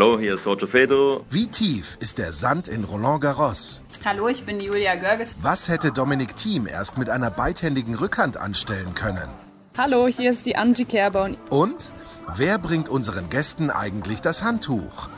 Hallo, 0.00 0.16
hier 0.16 0.34
ist 0.34 0.46
Roger 0.46 0.68
Federer. 0.68 1.22
Wie 1.28 1.48
tief 1.48 1.98
ist 1.98 2.18
der 2.18 2.32
Sand 2.32 2.68
in 2.68 2.84
Roland 2.84 3.20
Garros? 3.20 3.82
Hallo, 4.04 4.28
ich 4.28 4.44
bin 4.44 4.60
Julia 4.60 4.94
Görges. 4.94 5.36
Was 5.42 5.66
hätte 5.66 5.90
Dominik 5.90 6.36
Thiem 6.36 6.68
erst 6.68 6.98
mit 6.98 7.10
einer 7.10 7.32
beidhändigen 7.32 7.96
Rückhand 7.96 8.36
anstellen 8.36 8.94
können? 8.94 9.28
Hallo, 9.76 10.06
hier 10.06 10.30
ist 10.30 10.46
die 10.46 10.54
Angie 10.54 10.84
Kerber. 10.84 11.30
Und 11.50 11.90
wer 12.36 12.58
bringt 12.58 12.88
unseren 12.88 13.28
Gästen 13.28 13.70
eigentlich 13.70 14.20
das 14.20 14.44
Handtuch? 14.44 15.08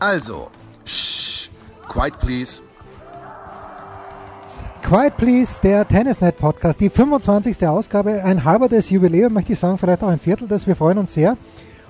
Also, 0.00 0.50
shh, 0.84 1.48
quiet 1.88 2.18
please. 2.18 2.62
Quiet 4.82 5.16
Please, 5.16 5.60
der 5.62 5.86
Tennisnet 5.86 6.38
Podcast, 6.38 6.80
die 6.80 6.90
25. 6.90 7.66
Ausgabe, 7.68 8.22
ein 8.24 8.42
halbertes 8.42 8.90
Jubiläum, 8.90 9.32
möchte 9.32 9.52
ich 9.52 9.58
sagen, 9.60 9.78
vielleicht 9.78 10.02
auch 10.02 10.08
ein 10.08 10.20
Viertel, 10.20 10.48
das 10.48 10.66
wir 10.66 10.74
freuen 10.74 10.98
uns 10.98 11.12
sehr. 11.12 11.36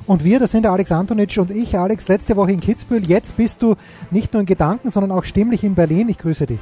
Und 0.06 0.22
wir, 0.22 0.38
das 0.38 0.52
sind 0.52 0.62
der 0.62 0.72
Alex 0.72 0.92
Antonic 0.92 1.36
und 1.38 1.50
ich, 1.50 1.76
Alex, 1.76 2.08
letzte 2.08 2.36
Woche 2.36 2.52
in 2.52 2.60
Kitzbühel. 2.60 3.04
Jetzt 3.04 3.36
bist 3.36 3.62
du 3.62 3.74
nicht 4.10 4.32
nur 4.32 4.40
in 4.40 4.46
Gedanken, 4.46 4.90
sondern 4.90 5.10
auch 5.10 5.24
stimmlich 5.24 5.64
in 5.64 5.74
Berlin. 5.74 6.08
Ich 6.08 6.18
grüße 6.18 6.46
dich. 6.46 6.60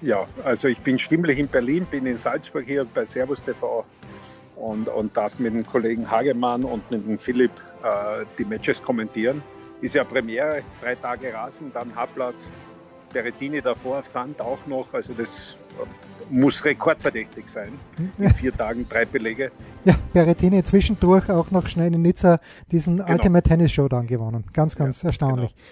Ja, 0.00 0.26
also 0.44 0.66
ich 0.66 0.80
bin 0.80 0.98
stimmlich 0.98 1.38
in 1.38 1.46
Berlin, 1.46 1.86
bin 1.88 2.06
in 2.06 2.18
Salzburg 2.18 2.64
hier 2.66 2.84
bei 2.84 3.04
Servus 3.04 3.44
TV 3.44 3.84
und, 4.56 4.88
und 4.88 5.16
darf 5.16 5.38
mit 5.38 5.54
dem 5.54 5.64
Kollegen 5.64 6.10
Hagemann 6.10 6.64
und 6.64 6.90
mit 6.90 7.06
dem 7.06 7.18
Philipp 7.18 7.52
äh, 7.84 8.24
die 8.38 8.44
Matches 8.44 8.82
kommentieren. 8.82 9.42
Ist 9.80 9.94
ja 9.94 10.02
Premiere, 10.02 10.62
drei 10.80 10.96
Tage 10.96 11.32
Rasen, 11.32 11.70
dann 11.72 11.94
Hartplatz, 11.94 12.48
Berettini 13.12 13.60
davor, 13.60 14.02
Sand 14.02 14.40
auch 14.40 14.66
noch. 14.66 14.92
Also 14.92 15.12
das 15.12 15.56
muss 16.30 16.64
rekordverdächtig 16.64 17.48
sein. 17.48 17.72
In 18.18 18.34
vier 18.34 18.56
Tagen 18.56 18.88
drei 18.88 19.04
Belege. 19.04 19.52
Ja, 19.84 19.94
Berettini 20.12 20.62
zwischendurch 20.62 21.28
auch 21.30 21.50
noch 21.50 21.66
schnell 21.66 21.92
in 21.92 22.02
Nizza 22.02 22.38
diesen 22.70 22.98
genau. 22.98 23.10
Ultimate 23.12 23.48
Tennis 23.48 23.72
Showdown 23.72 24.06
gewonnen. 24.06 24.44
Ganz, 24.52 24.76
ganz 24.76 25.02
ja, 25.02 25.08
erstaunlich. 25.08 25.54
Genau. 25.54 25.66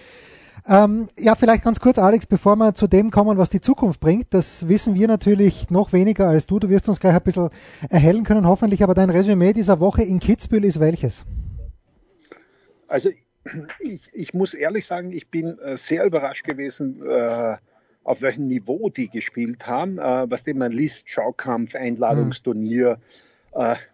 Ähm, 0.67 1.07
ja, 1.17 1.35
vielleicht 1.35 1.63
ganz 1.63 1.79
kurz, 1.79 1.97
Alex, 1.97 2.25
bevor 2.25 2.55
wir 2.55 2.73
zu 2.73 2.87
dem 2.87 3.09
kommen, 3.09 3.37
was 3.37 3.49
die 3.49 3.61
Zukunft 3.61 3.99
bringt. 3.99 4.33
Das 4.33 4.67
wissen 4.67 4.93
wir 4.93 5.07
natürlich 5.07 5.69
noch 5.69 5.93
weniger 5.93 6.27
als 6.27 6.45
du. 6.45 6.59
Du 6.59 6.69
wirst 6.69 6.87
uns 6.87 6.99
gleich 6.99 7.15
ein 7.15 7.21
bisschen 7.21 7.49
erhellen 7.89 8.23
können, 8.23 8.45
hoffentlich. 8.45 8.83
Aber 8.83 8.93
dein 8.93 9.09
Resümee 9.09 9.53
dieser 9.53 9.79
Woche 9.79 10.03
in 10.03 10.19
Kitzbühel 10.19 10.65
ist 10.65 10.79
welches? 10.79 11.25
Also 12.87 13.09
ich, 13.79 14.09
ich 14.13 14.33
muss 14.33 14.53
ehrlich 14.53 14.85
sagen, 14.85 15.11
ich 15.11 15.29
bin 15.29 15.57
äh, 15.59 15.77
sehr 15.77 16.05
überrascht 16.05 16.45
gewesen, 16.45 17.01
äh, 17.01 17.55
auf 18.03 18.21
welchem 18.21 18.47
Niveau 18.47 18.89
die 18.89 19.07
gespielt 19.07 19.65
haben. 19.65 19.97
Äh, 19.97 20.29
was 20.29 20.43
dem 20.43 20.59
man 20.59 20.71
liest, 20.71 21.09
Schaukampf, 21.09 21.75
Einladungsturnier. 21.75 22.97
Mhm. 22.97 23.30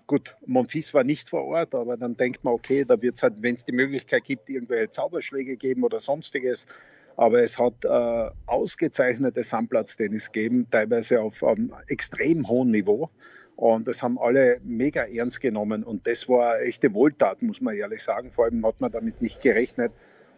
Gut, 0.05 0.35
Monfils 0.45 0.93
war 0.93 1.03
nicht 1.03 1.29
vor 1.29 1.45
Ort, 1.45 1.73
aber 1.73 1.97
dann 1.97 2.15
denkt 2.15 2.43
man, 2.43 2.53
okay, 2.53 2.85
da 2.85 3.01
wird 3.01 3.15
es 3.15 3.23
halt, 3.23 3.35
wenn 3.41 3.55
es 3.55 3.65
die 3.65 3.71
Möglichkeit 3.71 4.23
gibt, 4.23 4.49
irgendwelche 4.49 4.91
Zauberschläge 4.91 5.57
geben 5.57 5.83
oder 5.83 5.99
sonstiges. 5.99 6.67
Aber 7.15 7.41
es 7.41 7.57
hat 7.57 7.83
äh, 7.83 8.29
ausgezeichnete 8.45 9.43
Sandplatztennis 9.43 10.31
gegeben, 10.31 10.67
teilweise 10.69 11.19
auf 11.21 11.43
einem 11.43 11.73
extrem 11.87 12.47
hohen 12.47 12.69
Niveau. 12.69 13.09
Und 13.55 13.87
das 13.87 14.03
haben 14.03 14.19
alle 14.19 14.61
mega 14.63 15.03
ernst 15.05 15.41
genommen. 15.41 15.83
Und 15.83 16.05
das 16.05 16.29
war 16.29 16.53
eine 16.53 16.65
echte 16.65 16.93
Wohltat, 16.93 17.41
muss 17.41 17.59
man 17.59 17.73
ehrlich 17.73 18.03
sagen. 18.03 18.31
Vor 18.31 18.45
allem 18.45 18.63
hat 18.63 18.79
man 18.79 18.91
damit 18.91 19.19
nicht 19.19 19.41
gerechnet. 19.41 19.91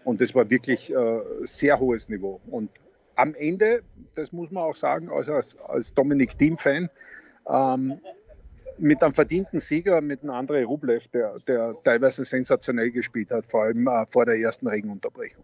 Und 0.05 0.21
das 0.21 0.33
war 0.33 0.49
wirklich 0.49 0.89
äh, 0.89 1.19
sehr 1.43 1.77
hohes 1.81 2.07
Niveau. 2.07 2.39
Und 2.49 2.69
am 3.15 3.35
Ende, 3.35 3.83
das 4.15 4.31
muss 4.31 4.49
man 4.51 4.63
auch 4.63 4.75
sagen, 4.75 5.09
also 5.09 5.33
als, 5.33 5.57
als 5.57 5.93
Dominik 5.93 6.37
Thiem-Fan, 6.37 6.89
ähm, 7.49 7.99
mit 8.79 9.03
einem 9.03 9.13
verdienten 9.13 9.59
Sieger, 9.59 10.01
mit 10.01 10.21
einem 10.23 10.31
Andrei 10.31 10.63
Rublev, 10.63 11.07
der, 11.09 11.35
der 11.47 11.75
teilweise 11.83 12.25
sensationell 12.25 12.91
gespielt 12.91 13.31
hat, 13.31 13.45
vor 13.49 13.63
allem 13.63 13.87
äh, 13.87 14.05
vor 14.09 14.25
der 14.25 14.37
ersten 14.37 14.67
Regenunterbrechung. 14.67 15.43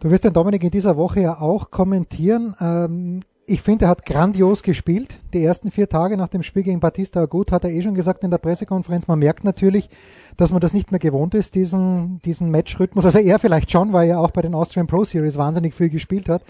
Du 0.00 0.10
wirst 0.10 0.24
den 0.24 0.32
Dominik 0.32 0.64
in 0.64 0.70
dieser 0.70 0.96
Woche 0.96 1.20
ja 1.20 1.40
auch 1.40 1.70
kommentieren. 1.70 2.56
Ähm, 2.60 3.20
ich 3.46 3.60
finde, 3.60 3.86
er 3.86 3.88
hat 3.88 4.06
grandios 4.06 4.62
gespielt. 4.62 5.18
Die 5.32 5.44
ersten 5.44 5.72
vier 5.72 5.88
Tage 5.88 6.16
nach 6.16 6.28
dem 6.28 6.44
Spiel 6.44 6.62
gegen 6.62 6.78
Batista 6.78 7.20
Agut 7.20 7.50
hat 7.50 7.64
er 7.64 7.70
eh 7.70 7.82
schon 7.82 7.94
gesagt 7.94 8.22
in 8.22 8.30
der 8.30 8.38
Pressekonferenz. 8.38 9.08
Man 9.08 9.18
merkt 9.18 9.42
natürlich, 9.42 9.88
dass 10.36 10.52
man 10.52 10.60
das 10.60 10.72
nicht 10.72 10.92
mehr 10.92 11.00
gewohnt 11.00 11.34
ist, 11.34 11.56
diesen, 11.56 12.20
diesen 12.24 12.50
Matchrhythmus. 12.52 13.04
Also 13.04 13.18
er 13.18 13.38
vielleicht 13.40 13.72
schon, 13.72 13.92
weil 13.92 14.08
er 14.08 14.20
auch 14.20 14.30
bei 14.30 14.42
den 14.42 14.54
Austrian 14.54 14.86
Pro 14.86 15.02
Series 15.02 15.36
wahnsinnig 15.36 15.74
viel 15.74 15.90
gespielt 15.90 16.28
hat 16.28 16.42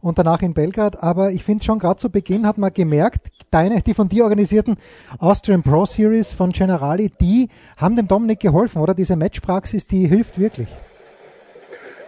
und 0.00 0.18
danach 0.18 0.42
in 0.42 0.52
Belgrad. 0.52 1.02
Aber 1.02 1.30
ich 1.30 1.44
finde 1.44 1.64
schon, 1.64 1.78
gerade 1.78 2.00
zu 2.00 2.10
Beginn 2.10 2.46
hat 2.46 2.58
man 2.58 2.72
gemerkt, 2.72 3.28
deine, 3.50 3.80
die 3.82 3.94
von 3.94 4.08
dir 4.08 4.24
organisierten 4.24 4.76
Austrian 5.18 5.62
Pro 5.62 5.86
Series 5.86 6.32
von 6.32 6.50
Generali, 6.50 7.12
die 7.20 7.48
haben 7.76 7.94
dem 7.94 8.08
Dominik 8.08 8.40
geholfen, 8.40 8.82
oder? 8.82 8.94
Diese 8.94 9.14
Matchpraxis, 9.14 9.86
die 9.86 10.08
hilft 10.08 10.38
wirklich. 10.38 10.68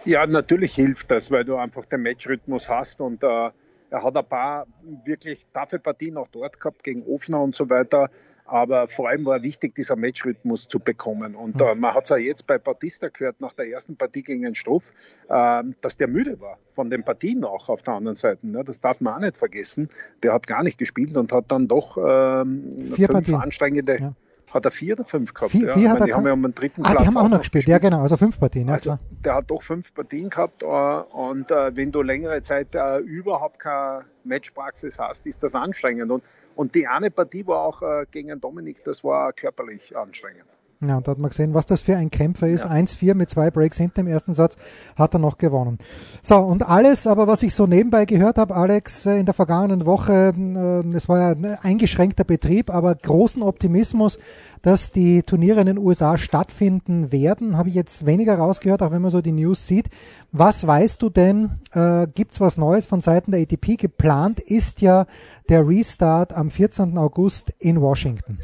Ja, 0.05 0.27
natürlich 0.27 0.75
hilft 0.75 1.11
das, 1.11 1.31
weil 1.31 1.45
du 1.45 1.55
einfach 1.55 1.85
den 1.85 2.01
Matchrhythmus 2.01 2.67
hast 2.67 2.99
und 2.99 3.23
äh, 3.23 3.51
er 3.93 4.03
hat 4.03 4.17
ein 4.17 4.25
paar 4.25 4.65
wirklich 5.05 5.45
taffe 5.53 5.77
Partien 5.77 6.17
auch 6.17 6.27
dort 6.31 6.59
gehabt, 6.59 6.83
gegen 6.83 7.03
Ofner 7.03 7.41
und 7.41 7.55
so 7.55 7.69
weiter. 7.69 8.09
Aber 8.45 8.87
vor 8.87 9.07
allem 9.07 9.25
war 9.25 9.41
wichtig, 9.41 9.75
dieser 9.75 9.95
Matchrhythmus 9.95 10.67
zu 10.67 10.79
bekommen. 10.79 11.35
Und 11.35 11.61
äh, 11.61 11.75
man 11.75 11.93
hat 11.93 12.03
es 12.03 12.09
ja 12.09 12.17
jetzt 12.17 12.45
bei 12.45 12.57
Batista 12.57 13.07
gehört, 13.07 13.39
nach 13.39 13.53
der 13.53 13.69
ersten 13.69 13.95
Partie 13.95 14.23
gegen 14.23 14.41
den 14.41 14.55
Stoff, 14.55 14.91
äh, 15.29 15.63
dass 15.81 15.95
der 15.95 16.07
müde 16.07 16.41
war 16.41 16.57
von 16.73 16.89
den 16.89 17.03
Partien 17.03 17.45
auch 17.45 17.69
auf 17.69 17.83
der 17.83 17.93
anderen 17.93 18.15
Seite. 18.15 18.45
Ne? 18.45 18.63
Das 18.63 18.81
darf 18.81 18.99
man 18.99 19.13
auch 19.13 19.19
nicht 19.19 19.37
vergessen. 19.37 19.89
Der 20.23 20.33
hat 20.33 20.47
gar 20.47 20.63
nicht 20.63 20.77
gespielt 20.77 21.15
und 21.15 21.31
hat 21.31 21.45
dann 21.51 21.67
doch 21.67 21.97
ähm, 21.97 22.69
Vier 22.95 23.07
fünf 23.07 23.11
Partien. 23.11 23.35
anstrengende 23.35 23.99
Ja. 23.99 24.13
Hat 24.53 24.65
er 24.65 24.71
vier 24.71 24.93
oder 24.93 25.05
fünf 25.05 25.33
gehabt? 25.33 25.51
Vier, 25.51 25.67
ja. 25.67 25.73
vier 25.73 25.89
hat 25.89 25.99
meine, 25.99 26.03
er 26.03 26.05
die 26.05 26.13
haben 26.13 26.27
ja 26.27 26.33
um 26.33 26.41
den 26.43 26.55
dritten 26.55 26.83
Ah, 26.85 26.91
Platz 26.91 27.01
die 27.01 27.07
haben 27.07 27.17
auch 27.17 27.29
noch 27.29 27.39
gespielt. 27.39 27.67
Ja, 27.67 27.77
genau. 27.79 28.01
Also 28.01 28.17
fünf 28.17 28.39
Partien, 28.39 28.67
ja 28.67 28.73
Also, 28.73 28.83
klar. 28.83 28.99
der 29.25 29.35
hat 29.35 29.51
doch 29.51 29.63
fünf 29.63 29.93
Partien 29.93 30.29
gehabt 30.29 30.63
äh, 30.63 30.65
und 30.65 31.51
äh, 31.51 31.75
wenn 31.75 31.91
du 31.91 32.01
längere 32.01 32.41
Zeit 32.41 32.75
äh, 32.75 32.97
überhaupt 32.99 33.59
keine 33.59 34.05
Matchpraxis 34.23 34.99
hast, 34.99 35.25
ist 35.25 35.43
das 35.43 35.55
anstrengend. 35.55 36.11
Und, 36.11 36.23
und 36.55 36.75
die 36.75 36.87
eine 36.87 37.09
Partie 37.11 37.45
war 37.47 37.59
auch 37.61 37.81
gegen 38.11 38.39
Dominik, 38.39 38.83
das 38.83 39.03
war 39.03 39.33
körperlich 39.33 39.97
anstrengend. 39.97 40.45
Ja, 40.87 40.97
und 40.97 41.07
da 41.07 41.11
hat 41.11 41.19
man 41.19 41.29
gesehen, 41.29 41.53
was 41.53 41.65
das 41.65 41.81
für 41.81 41.95
ein 41.95 42.09
Kämpfer 42.09 42.47
ist. 42.47 42.65
1-4 42.65 43.13
mit 43.15 43.29
zwei 43.29 43.51
Breaks 43.51 43.77
hinter 43.77 44.03
dem 44.03 44.07
ersten 44.07 44.33
Satz 44.33 44.55
hat 44.95 45.13
er 45.13 45.19
noch 45.19 45.37
gewonnen. 45.37 45.77
So, 46.21 46.37
und 46.37 46.67
alles, 46.67 47.07
aber 47.07 47.27
was 47.27 47.43
ich 47.43 47.53
so 47.53 47.67
nebenbei 47.67 48.05
gehört 48.05 48.37
habe, 48.37 48.55
Alex, 48.55 49.05
äh, 49.05 49.17
in 49.17 49.25
der 49.25 49.33
vergangenen 49.33 49.85
Woche, 49.85 50.33
äh, 50.37 50.95
es 50.95 51.07
war 51.07 51.19
ja 51.19 51.29
ein 51.29 51.57
eingeschränkter 51.61 52.23
Betrieb, 52.23 52.69
aber 52.69 52.95
großen 52.95 53.41
Optimismus, 53.41 54.17
dass 54.61 54.91
die 54.91 55.23
Turniere 55.23 55.61
in 55.61 55.67
den 55.67 55.77
USA 55.77 56.17
stattfinden 56.17 57.11
werden, 57.11 57.57
habe 57.57 57.69
ich 57.69 57.75
jetzt 57.75 58.05
weniger 58.05 58.37
rausgehört, 58.37 58.81
auch 58.81 58.91
wenn 58.91 59.01
man 59.01 59.11
so 59.11 59.21
die 59.21 59.31
News 59.31 59.67
sieht. 59.67 59.89
Was 60.31 60.65
weißt 60.65 61.01
du 61.01 61.09
denn? 61.09 61.59
Äh, 61.73 62.07
Gibt 62.13 62.33
es 62.33 62.41
was 62.41 62.57
Neues 62.57 62.85
von 62.85 63.01
Seiten 63.01 63.31
der 63.31 63.41
ATP? 63.41 63.77
Geplant 63.77 64.39
ist 64.39 64.81
ja 64.81 65.05
der 65.49 65.67
Restart 65.67 66.33
am 66.33 66.49
14. 66.49 66.97
August 66.97 67.53
in 67.59 67.81
Washington. 67.81 68.39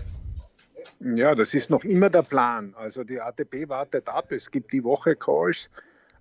Ja, 0.99 1.33
das 1.33 1.53
ist 1.53 1.69
noch 1.69 1.83
immer 1.83 2.09
der 2.09 2.23
Plan. 2.23 2.73
Also 2.77 3.03
die 3.03 3.21
ATP 3.21 3.69
wartet 3.69 4.09
ab. 4.09 4.31
Es 4.31 4.51
gibt 4.51 4.73
die 4.73 4.83
Woche 4.83 5.15
Calls. 5.15 5.69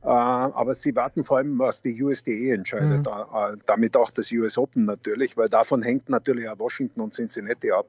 Äh, 0.02 0.06
aber 0.06 0.74
sie 0.74 0.94
warten 0.94 1.24
vor 1.24 1.38
allem, 1.38 1.58
was 1.58 1.82
die 1.82 2.00
USDE 2.00 2.52
entscheidet. 2.52 3.06
Äh, 3.06 3.56
damit 3.66 3.96
auch 3.96 4.10
das 4.10 4.30
US 4.30 4.56
Open 4.56 4.84
natürlich, 4.84 5.36
weil 5.36 5.48
davon 5.48 5.82
hängt 5.82 6.08
natürlich 6.08 6.48
auch 6.48 6.58
Washington 6.58 7.00
und 7.00 7.14
Cincinnati 7.14 7.72
ab. 7.72 7.86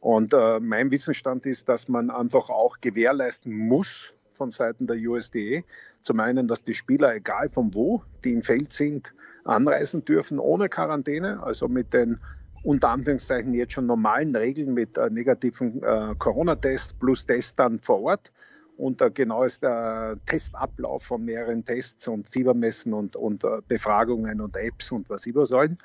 Und 0.00 0.32
äh, 0.32 0.60
mein 0.60 0.92
Wissensstand 0.92 1.44
ist, 1.46 1.68
dass 1.68 1.88
man 1.88 2.10
einfach 2.10 2.50
auch 2.50 2.80
gewährleisten 2.80 3.52
muss 3.52 4.14
von 4.34 4.50
Seiten 4.52 4.86
der 4.86 4.96
USDE. 4.96 5.64
Zum 6.02 6.20
einen, 6.20 6.46
dass 6.46 6.62
die 6.62 6.74
Spieler, 6.74 7.14
egal 7.14 7.50
von 7.50 7.74
wo, 7.74 8.04
die 8.22 8.32
im 8.32 8.42
Feld 8.42 8.72
sind, 8.72 9.12
anreisen 9.44 10.04
dürfen 10.04 10.38
ohne 10.38 10.68
Quarantäne, 10.68 11.42
also 11.42 11.66
mit 11.66 11.92
den 11.92 12.20
unter 12.62 12.90
Anführungszeichen 12.90 13.54
jetzt 13.54 13.72
schon 13.72 13.86
normalen 13.86 14.34
Regeln 14.34 14.74
mit 14.74 14.96
äh, 14.98 15.10
negativen 15.10 15.82
äh, 15.82 16.14
Corona-Test 16.18 16.98
plus 16.98 17.26
Test 17.26 17.58
dann 17.58 17.78
vor 17.78 18.02
Ort 18.02 18.32
und 18.78 19.02
äh, 19.02 19.10
genau 19.10 19.42
ist 19.42 19.64
der 19.64 20.14
Testablauf 20.26 21.02
von 21.02 21.24
mehreren 21.24 21.64
Tests 21.64 22.06
und 22.06 22.28
Fiebermessen 22.28 22.94
und, 22.94 23.16
und 23.16 23.42
äh, 23.42 23.60
Befragungen 23.66 24.40
und 24.40 24.56
Apps 24.56 24.92
und 24.92 25.10
was 25.10 25.26
über 25.26 25.46
sollen. 25.46 25.76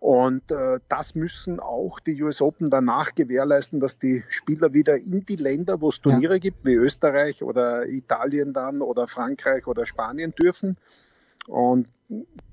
Und 0.00 0.50
äh, 0.50 0.80
das 0.88 1.14
müssen 1.14 1.60
auch 1.60 2.00
die 2.00 2.20
US 2.20 2.40
Open 2.40 2.68
danach 2.68 3.14
gewährleisten, 3.14 3.78
dass 3.78 3.98
die 3.98 4.24
Spieler 4.28 4.74
wieder 4.74 4.96
in 4.96 5.24
die 5.24 5.36
Länder, 5.36 5.80
wo 5.80 5.90
es 5.90 6.00
Turniere 6.00 6.34
ja. 6.34 6.38
gibt, 6.40 6.66
wie 6.66 6.74
Österreich 6.74 7.44
oder 7.44 7.86
Italien 7.86 8.52
dann 8.52 8.82
oder 8.82 9.06
Frankreich 9.06 9.68
oder 9.68 9.86
Spanien 9.86 10.34
dürfen. 10.34 10.76
Und 11.46 11.86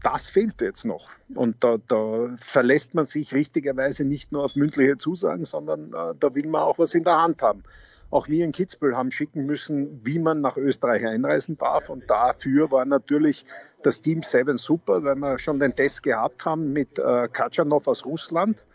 das 0.01 0.29
fehlt 0.29 0.61
jetzt 0.61 0.85
noch. 0.85 1.09
Und 1.35 1.63
da, 1.63 1.77
da, 1.87 2.29
verlässt 2.37 2.93
man 2.93 3.05
sich 3.05 3.33
richtigerweise 3.33 4.05
nicht 4.05 4.31
nur 4.31 4.43
auf 4.43 4.55
mündliche 4.55 4.97
Zusagen, 4.97 5.45
sondern 5.45 5.93
äh, 5.93 6.15
da 6.19 6.33
will 6.35 6.47
man 6.47 6.61
auch 6.61 6.79
was 6.79 6.93
in 6.93 7.03
der 7.03 7.21
Hand 7.21 7.41
haben. 7.41 7.63
Auch 8.09 8.27
wir 8.27 8.43
in 8.43 8.51
Kitzbühel 8.51 8.95
haben 8.95 9.11
schicken 9.11 9.45
müssen, 9.45 10.01
wie 10.03 10.19
man 10.19 10.41
nach 10.41 10.57
Österreich 10.57 11.05
einreisen 11.05 11.57
darf. 11.57 11.89
Und 11.89 12.09
dafür 12.09 12.71
war 12.71 12.85
natürlich 12.85 13.45
das 13.83 14.01
Team 14.01 14.21
7 14.23 14.57
super, 14.57 15.03
weil 15.03 15.15
wir 15.15 15.39
schon 15.39 15.59
den 15.59 15.75
Test 15.75 16.03
gehabt 16.03 16.45
haben 16.45 16.73
mit 16.73 16.99
äh, 16.99 17.29
Katschanov 17.31 17.87
aus 17.87 18.05
Russland 18.05 18.65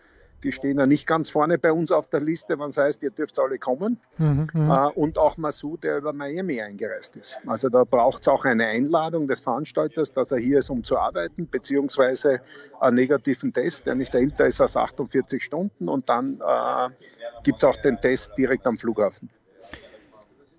die 0.42 0.52
stehen 0.52 0.78
ja 0.78 0.86
nicht 0.86 1.06
ganz 1.06 1.30
vorne 1.30 1.58
bei 1.58 1.72
uns 1.72 1.90
auf 1.90 2.08
der 2.08 2.20
Liste, 2.20 2.58
wenn 2.58 2.68
es 2.68 2.76
heißt, 2.76 3.02
ihr 3.02 3.10
dürft 3.10 3.38
alle 3.38 3.58
kommen. 3.58 3.98
Mhm, 4.18 4.48
mhm, 4.52 4.70
äh, 4.70 4.88
und 4.94 5.18
auch 5.18 5.36
Masu, 5.36 5.76
der 5.76 5.98
über 5.98 6.12
Miami 6.12 6.60
eingereist 6.60 7.16
ist. 7.16 7.38
Also 7.46 7.68
da 7.68 7.84
braucht 7.84 8.22
es 8.22 8.28
auch 8.28 8.44
eine 8.44 8.66
Einladung 8.66 9.26
des 9.26 9.40
Veranstalters, 9.40 10.12
dass 10.12 10.32
er 10.32 10.38
hier 10.38 10.58
ist, 10.58 10.70
um 10.70 10.84
zu 10.84 10.98
arbeiten, 10.98 11.48
beziehungsweise 11.48 12.40
einen 12.80 12.96
negativen 12.96 13.52
Test, 13.52 13.86
der 13.86 13.94
nicht 13.94 14.14
älter 14.14 14.46
ist 14.46 14.60
als 14.60 14.76
48 14.76 15.42
Stunden. 15.42 15.88
Und 15.88 16.08
dann 16.08 16.40
äh, 16.40 16.88
gibt 17.42 17.58
es 17.58 17.64
auch 17.64 17.76
den 17.82 18.00
Test 18.00 18.32
direkt 18.36 18.66
am 18.66 18.76
Flughafen. 18.76 19.30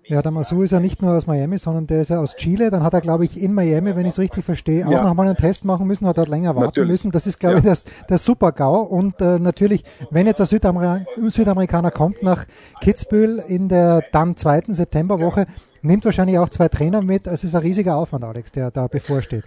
Ja, 0.08 0.22
der 0.22 0.32
Masu 0.32 0.62
ist 0.62 0.70
ja 0.70 0.80
nicht 0.80 1.02
nur 1.02 1.14
aus 1.14 1.26
Miami, 1.26 1.58
sondern 1.58 1.86
der 1.86 2.00
ist 2.00 2.08
ja 2.08 2.18
aus 2.18 2.34
Chile. 2.34 2.70
Dann 2.70 2.82
hat 2.82 2.94
er, 2.94 3.02
glaube 3.02 3.26
ich, 3.26 3.40
in 3.40 3.52
Miami, 3.52 3.94
wenn 3.94 4.06
ich 4.06 4.12
es 4.12 4.18
richtig 4.18 4.42
verstehe, 4.42 4.86
auch 4.86 4.90
ja. 4.90 5.04
nochmal 5.04 5.26
einen 5.26 5.36
Test 5.36 5.66
machen 5.66 5.86
müssen, 5.86 6.06
hat 6.06 6.16
dort 6.16 6.28
länger 6.28 6.54
warten 6.54 6.66
natürlich. 6.66 6.88
müssen. 6.88 7.10
Das 7.10 7.26
ist, 7.26 7.38
glaube 7.38 7.56
ja. 7.56 7.58
ich, 7.58 7.64
das, 7.66 7.84
der 8.08 8.16
Super-GAU. 8.16 8.80
Und 8.84 9.20
äh, 9.20 9.38
natürlich, 9.38 9.84
wenn 10.10 10.26
jetzt 10.26 10.40
ein 10.40 10.46
Südamer 10.46 11.02
Südamerikaner 11.16 11.90
kommt 11.90 12.22
nach 12.22 12.46
Kitzbühel 12.80 13.38
in 13.46 13.68
der 13.68 14.02
dann 14.10 14.34
zweiten 14.34 14.72
Septemberwoche, 14.72 15.46
nimmt 15.82 16.06
wahrscheinlich 16.06 16.38
auch 16.38 16.48
zwei 16.48 16.68
Trainer 16.68 17.02
mit. 17.02 17.26
Es 17.26 17.44
ist 17.44 17.54
ein 17.54 17.60
riesiger 17.60 17.96
Aufwand, 17.96 18.24
Alex, 18.24 18.50
der 18.52 18.70
da 18.70 18.86
bevorsteht. 18.86 19.44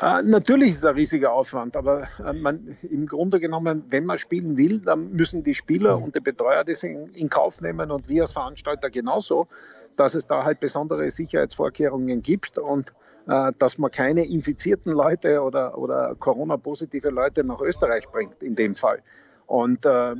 Äh, 0.00 0.22
natürlich 0.22 0.70
ist 0.70 0.78
es 0.78 0.84
ein 0.84 0.94
riesiger 0.94 1.32
Aufwand, 1.32 1.76
aber 1.76 2.06
äh, 2.24 2.32
man, 2.32 2.76
im 2.88 3.06
Grunde 3.06 3.40
genommen, 3.40 3.84
wenn 3.88 4.04
man 4.04 4.16
spielen 4.16 4.56
will, 4.56 4.78
dann 4.78 5.10
müssen 5.10 5.42
die 5.42 5.56
Spieler 5.56 6.00
und 6.00 6.14
die 6.14 6.20
Betreuer 6.20 6.62
das 6.62 6.84
in, 6.84 7.08
in, 7.08 7.28
Kauf 7.28 7.60
nehmen 7.60 7.90
und 7.90 8.08
wir 8.08 8.22
als 8.22 8.32
Veranstalter 8.32 8.90
genauso, 8.90 9.48
dass 9.96 10.14
es 10.14 10.26
da 10.26 10.44
halt 10.44 10.60
besondere 10.60 11.10
Sicherheitsvorkehrungen 11.10 12.22
gibt 12.22 12.58
und 12.58 12.94
äh, 13.26 13.52
dass 13.58 13.78
man 13.78 13.90
keine 13.90 14.24
infizierten 14.24 14.92
Leute 14.92 15.42
oder, 15.42 15.76
oder 15.76 16.14
Corona-positive 16.16 17.10
Leute 17.10 17.42
nach 17.42 17.60
Österreich 17.60 18.06
bringt, 18.08 18.40
in 18.40 18.54
dem 18.54 18.76
Fall. 18.76 19.02
Und 19.48 19.86
äh, 19.86 20.14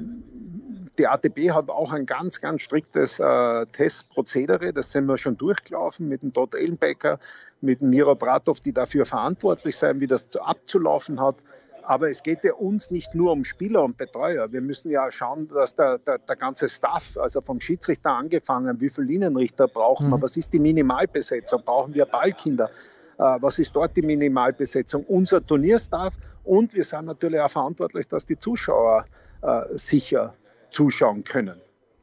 die 0.99 1.07
ATB 1.07 1.51
hat 1.51 1.69
auch 1.69 1.93
ein 1.93 2.07
ganz, 2.07 2.41
ganz 2.41 2.63
striktes 2.63 3.21
äh, 3.21 3.67
Testprozedere. 3.67 4.73
Das 4.73 4.91
sind 4.91 5.05
wir 5.05 5.19
schon 5.19 5.37
durchgelaufen 5.37 6.09
mit 6.09 6.23
dem 6.23 6.33
Todd 6.33 6.55
Ellenbecker, 6.55 7.21
mit 7.61 7.83
dem 7.83 7.91
Miro 7.91 8.15
Bratov, 8.15 8.61
die 8.61 8.73
dafür 8.73 9.05
verantwortlich 9.05 9.77
sein, 9.77 10.01
wie 10.01 10.07
das 10.07 10.35
abzulaufen 10.35 11.21
hat. 11.21 11.37
Aber 11.83 12.09
es 12.09 12.23
geht 12.23 12.43
ja 12.43 12.55
uns 12.55 12.91
nicht 12.91 13.15
nur 13.15 13.33
um 13.33 13.45
Spieler 13.45 13.85
und 13.85 13.99
Betreuer. 13.99 14.51
Wir 14.51 14.63
müssen 14.63 14.91
ja 14.91 15.11
schauen, 15.11 15.47
dass 15.49 15.77
der, 15.77 15.99
der, 15.99 16.19
der 16.19 16.37
ganze 16.37 16.71
Staff, 16.71 17.19
also 17.19 17.43
vom 17.43 17.61
Schiedsrichter 17.61 18.13
angefangen, 18.13 18.81
wie 18.81 18.89
viele 18.89 19.09
Linienrichter 19.09 19.69
brauchen 19.69 20.09
wir, 20.09 20.17
mhm. 20.17 20.23
was 20.23 20.39
ist 20.39 20.55
die 20.55 20.59
Minimalbesetzung, 20.59 21.63
brauchen 21.65 21.93
wir 21.93 22.07
Ballkinder, 22.07 22.71
was 23.19 23.59
ist 23.59 23.75
dort 23.75 23.97
die 23.97 24.03
Minimalbesetzung, 24.03 25.05
unser 25.05 25.44
Turnierstaff 25.44 26.15
und 26.44 26.75
wir 26.75 26.85
sind 26.85 27.06
natürlich 27.06 27.41
auch 27.41 27.50
verantwortlich, 27.50 28.09
dass 28.09 28.25
die 28.26 28.38
Zuschauer 28.38 29.05
äh, 29.43 29.62
sicher 29.75 30.35
zuschauen 30.70 31.25
können. 31.25 31.61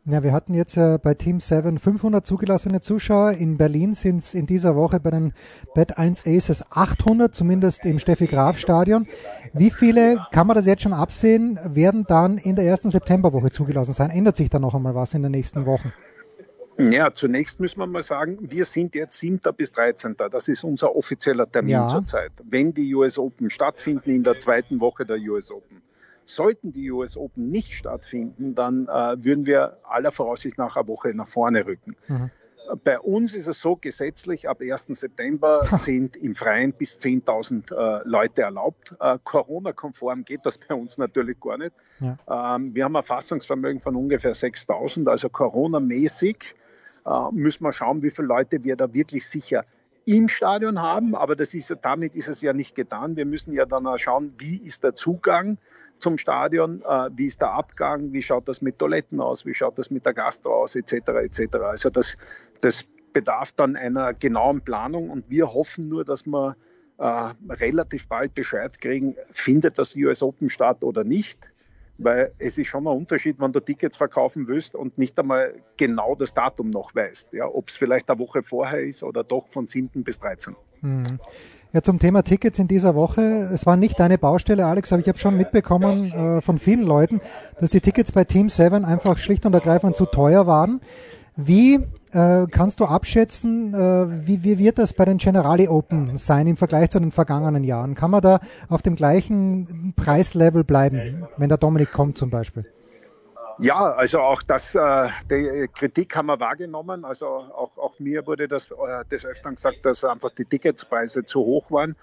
Ja, 0.07 0.21
wir 0.21 0.33
hatten 0.33 0.53
jetzt 0.53 0.77
äh, 0.77 0.99
bei 1.01 1.15
Team 1.15 1.39
7 1.39 1.79
500 1.79 2.23
zugelassene 2.23 2.79
Zuschauer. 2.79 3.31
In 3.31 3.57
Berlin 3.57 3.95
sind 3.95 4.17
es 4.17 4.35
in 4.35 4.45
dieser 4.45 4.75
Woche 4.75 4.99
bei 4.99 5.09
den 5.09 5.33
Bet 5.73 5.97
1 5.97 6.27
Aces 6.27 6.63
800, 6.69 7.33
zumindest 7.33 7.85
im 7.85 7.97
Steffi 7.97 8.27
Graf 8.27 8.59
Stadion. 8.59 9.07
Wie 9.53 9.71
viele, 9.71 10.23
kann 10.31 10.45
man 10.45 10.55
das 10.55 10.67
jetzt 10.67 10.83
schon 10.83 10.93
absehen, 10.93 11.59
werden 11.63 12.05
dann 12.07 12.37
in 12.37 12.55
der 12.55 12.65
ersten 12.65 12.91
Septemberwoche 12.91 13.49
zugelassen 13.49 13.93
sein? 13.93 14.11
Ändert 14.11 14.35
sich 14.35 14.51
da 14.51 14.59
noch 14.59 14.75
einmal 14.75 14.93
was 14.93 15.15
in 15.15 15.23
den 15.23 15.31
nächsten 15.31 15.65
Wochen? 15.65 15.91
Ja, 16.77 17.13
zunächst 17.13 17.59
müssen 17.59 17.79
wir 17.79 17.87
mal 17.87 18.03
sagen, 18.03 18.37
wir 18.41 18.65
sind 18.65 18.95
jetzt 18.95 19.17
7. 19.19 19.39
bis 19.55 19.71
13. 19.71 20.15
Das 20.17 20.47
ist 20.47 20.63
unser 20.63 20.95
offizieller 20.95 21.49
Termin 21.49 21.71
ja. 21.71 21.89
zurzeit. 21.89 22.31
Wenn 22.43 22.73
die 22.73 22.93
US 22.95 23.17
Open 23.17 23.49
stattfinden 23.49 24.09
in 24.09 24.23
der 24.23 24.39
zweiten 24.39 24.79
Woche 24.79 25.05
der 25.05 25.17
US 25.17 25.51
Open. 25.51 25.81
Sollten 26.25 26.73
die 26.73 26.91
US 26.91 27.15
Open 27.15 27.49
nicht 27.49 27.71
stattfinden, 27.71 28.55
dann 28.55 28.87
äh, 28.87 29.15
würden 29.23 29.45
wir 29.45 29.77
aller 29.83 30.11
Voraussicht 30.11 30.57
nach 30.57 30.75
eine 30.75 30.87
Woche 30.87 31.13
nach 31.13 31.27
vorne 31.27 31.65
rücken. 31.65 31.95
Mhm. 32.07 32.31
Bei 32.83 32.99
uns 32.99 33.35
ist 33.35 33.47
es 33.47 33.61
so 33.61 33.75
gesetzlich, 33.75 34.49
ab 34.49 34.59
1. 34.59 34.87
September 34.87 35.63
sind 35.77 36.17
im 36.17 36.33
Freien 36.33 36.73
bis 36.73 36.99
10.000 36.99 37.71
äh, 37.71 38.01
Leute 38.05 38.41
erlaubt. 38.41 38.95
Äh, 38.99 39.19
Corona-konform 39.23 40.25
geht 40.25 40.45
das 40.45 40.57
bei 40.57 40.73
uns 40.73 40.97
natürlich 40.97 41.39
gar 41.39 41.57
nicht. 41.57 41.73
Ja. 41.99 42.55
Ähm, 42.55 42.73
wir 42.73 42.85
haben 42.85 42.95
ein 42.95 43.03
Fassungsvermögen 43.03 43.79
von 43.79 43.95
ungefähr 43.95 44.33
6.000, 44.33 45.07
also 45.07 45.29
Corona-mäßig 45.29 46.55
müssen 47.31 47.63
wir 47.63 47.73
schauen, 47.73 48.03
wie 48.03 48.09
viele 48.09 48.27
Leute 48.27 48.63
wir 48.63 48.75
da 48.75 48.93
wirklich 48.93 49.27
sicher 49.27 49.65
im 50.05 50.27
Stadion 50.27 50.81
haben. 50.81 51.15
Aber 51.15 51.35
das 51.35 51.53
ist, 51.53 51.75
damit 51.81 52.15
ist 52.15 52.29
es 52.29 52.41
ja 52.41 52.53
nicht 52.53 52.75
getan. 52.75 53.15
Wir 53.15 53.25
müssen 53.25 53.53
ja 53.53 53.65
dann 53.65 53.85
auch 53.87 53.97
schauen, 53.97 54.33
wie 54.37 54.57
ist 54.57 54.83
der 54.83 54.95
Zugang 54.95 55.57
zum 55.97 56.17
Stadion, 56.17 56.81
äh, 56.81 57.09
wie 57.15 57.27
ist 57.27 57.41
der 57.41 57.51
Abgang, 57.51 58.11
wie 58.11 58.21
schaut 58.21 58.47
das 58.47 58.61
mit 58.61 58.79
Toiletten 58.79 59.21
aus, 59.21 59.45
wie 59.45 59.53
schaut 59.53 59.77
das 59.77 59.89
mit 59.89 60.05
der 60.05 60.13
Gastro 60.13 60.63
aus, 60.63 60.75
etc. 60.75 60.93
etc. 60.93 61.55
Also 61.55 61.89
das, 61.89 62.17
das 62.61 62.85
bedarf 63.13 63.53
dann 63.53 63.75
einer 63.75 64.13
genauen 64.13 64.61
Planung 64.61 65.09
und 65.09 65.29
wir 65.29 65.53
hoffen 65.53 65.87
nur, 65.87 66.03
dass 66.03 66.25
wir 66.25 66.57
äh, 66.97 67.31
relativ 67.49 68.07
bald 68.07 68.35
Bescheid 68.35 68.79
kriegen, 68.81 69.15
findet 69.31 69.79
das 69.79 69.95
US 69.95 70.21
Open 70.21 70.49
statt 70.49 70.83
oder 70.83 71.03
nicht 71.03 71.39
weil 71.97 72.33
es 72.37 72.57
ist 72.57 72.67
schon 72.67 72.87
ein 72.87 72.95
Unterschied, 72.95 73.39
wenn 73.39 73.51
du 73.51 73.59
Tickets 73.59 73.97
verkaufen 73.97 74.47
willst 74.47 74.75
und 74.75 74.97
nicht 74.97 75.17
einmal 75.19 75.53
genau 75.77 76.15
das 76.15 76.33
Datum 76.33 76.69
noch 76.69 76.93
weißt. 76.93 77.33
Ja, 77.33 77.47
Ob 77.47 77.69
es 77.69 77.77
vielleicht 77.77 78.09
eine 78.09 78.19
Woche 78.19 78.43
vorher 78.43 78.79
ist 78.79 79.03
oder 79.03 79.23
doch 79.23 79.47
von 79.49 79.67
7. 79.67 80.03
bis 80.03 80.19
13. 80.19 80.55
Hm. 80.81 81.19
Ja, 81.73 81.81
zum 81.81 81.99
Thema 81.99 82.23
Tickets 82.23 82.57
in 82.57 82.69
dieser 82.69 82.95
Woche. 82.95 83.21
Es 83.21 83.65
war 83.65 83.75
nicht 83.75 83.99
deine 83.99 84.17
Baustelle, 84.17 84.65
Alex, 84.65 84.93
aber 84.93 85.01
ich 85.01 85.09
habe 85.09 85.17
schon 85.17 85.35
mitbekommen 85.35 86.11
äh, 86.11 86.41
von 86.41 86.57
vielen 86.57 86.83
Leuten, 86.83 87.19
dass 87.59 87.69
die 87.69 87.81
Tickets 87.81 88.13
bei 88.13 88.23
Team 88.23 88.47
7 88.47 88.85
einfach 88.85 89.17
schlicht 89.17 89.45
und 89.45 89.53
ergreifend 89.53 89.95
zu 89.95 90.05
teuer 90.05 90.47
waren. 90.47 90.79
Wie 91.37 91.75
äh, 92.13 92.45
kannst 92.49 92.79
du 92.79 92.85
abschätzen, 92.85 93.73
äh, 93.73 94.27
wie, 94.27 94.43
wie 94.43 94.57
wird 94.57 94.77
das 94.77 94.93
bei 94.93 95.03
den 95.03 95.17
Generali 95.17 95.67
Open 95.67 96.17
sein 96.17 96.47
im 96.47 96.55
Vergleich 96.55 96.89
zu 96.89 96.99
den 96.99 97.11
vergangenen 97.11 97.65
Jahren? 97.65 97.93
Kann 97.93 98.11
man 98.11 98.21
da 98.21 98.39
auf 98.69 98.81
dem 98.81 98.95
gleichen 98.95 99.93
Preislevel 99.97 100.63
bleiben, 100.63 101.27
wenn 101.35 101.49
der 101.49 101.57
Dominik 101.57 101.91
kommt 101.91 102.17
zum 102.17 102.29
Beispiel? 102.29 102.65
Ja, 103.59 103.93
also 103.93 104.19
auch 104.19 104.43
das, 104.43 104.75
äh, 104.75 105.09
die 105.29 105.67
Kritik 105.73 106.15
haben 106.15 106.27
wir 106.27 106.39
wahrgenommen. 106.39 107.03
Also 107.03 107.27
auch, 107.27 107.77
auch 107.77 107.99
mir 107.99 108.25
wurde 108.25 108.47
das 108.47 108.71
äh, 108.71 109.05
des 109.11 109.25
Öfteren 109.25 109.55
gesagt, 109.55 109.85
dass 109.85 110.03
einfach 110.03 110.31
die 110.31 110.45
Ticketspreise 110.45 111.25
zu 111.25 111.39
hoch 111.39 111.69
waren. 111.71 111.95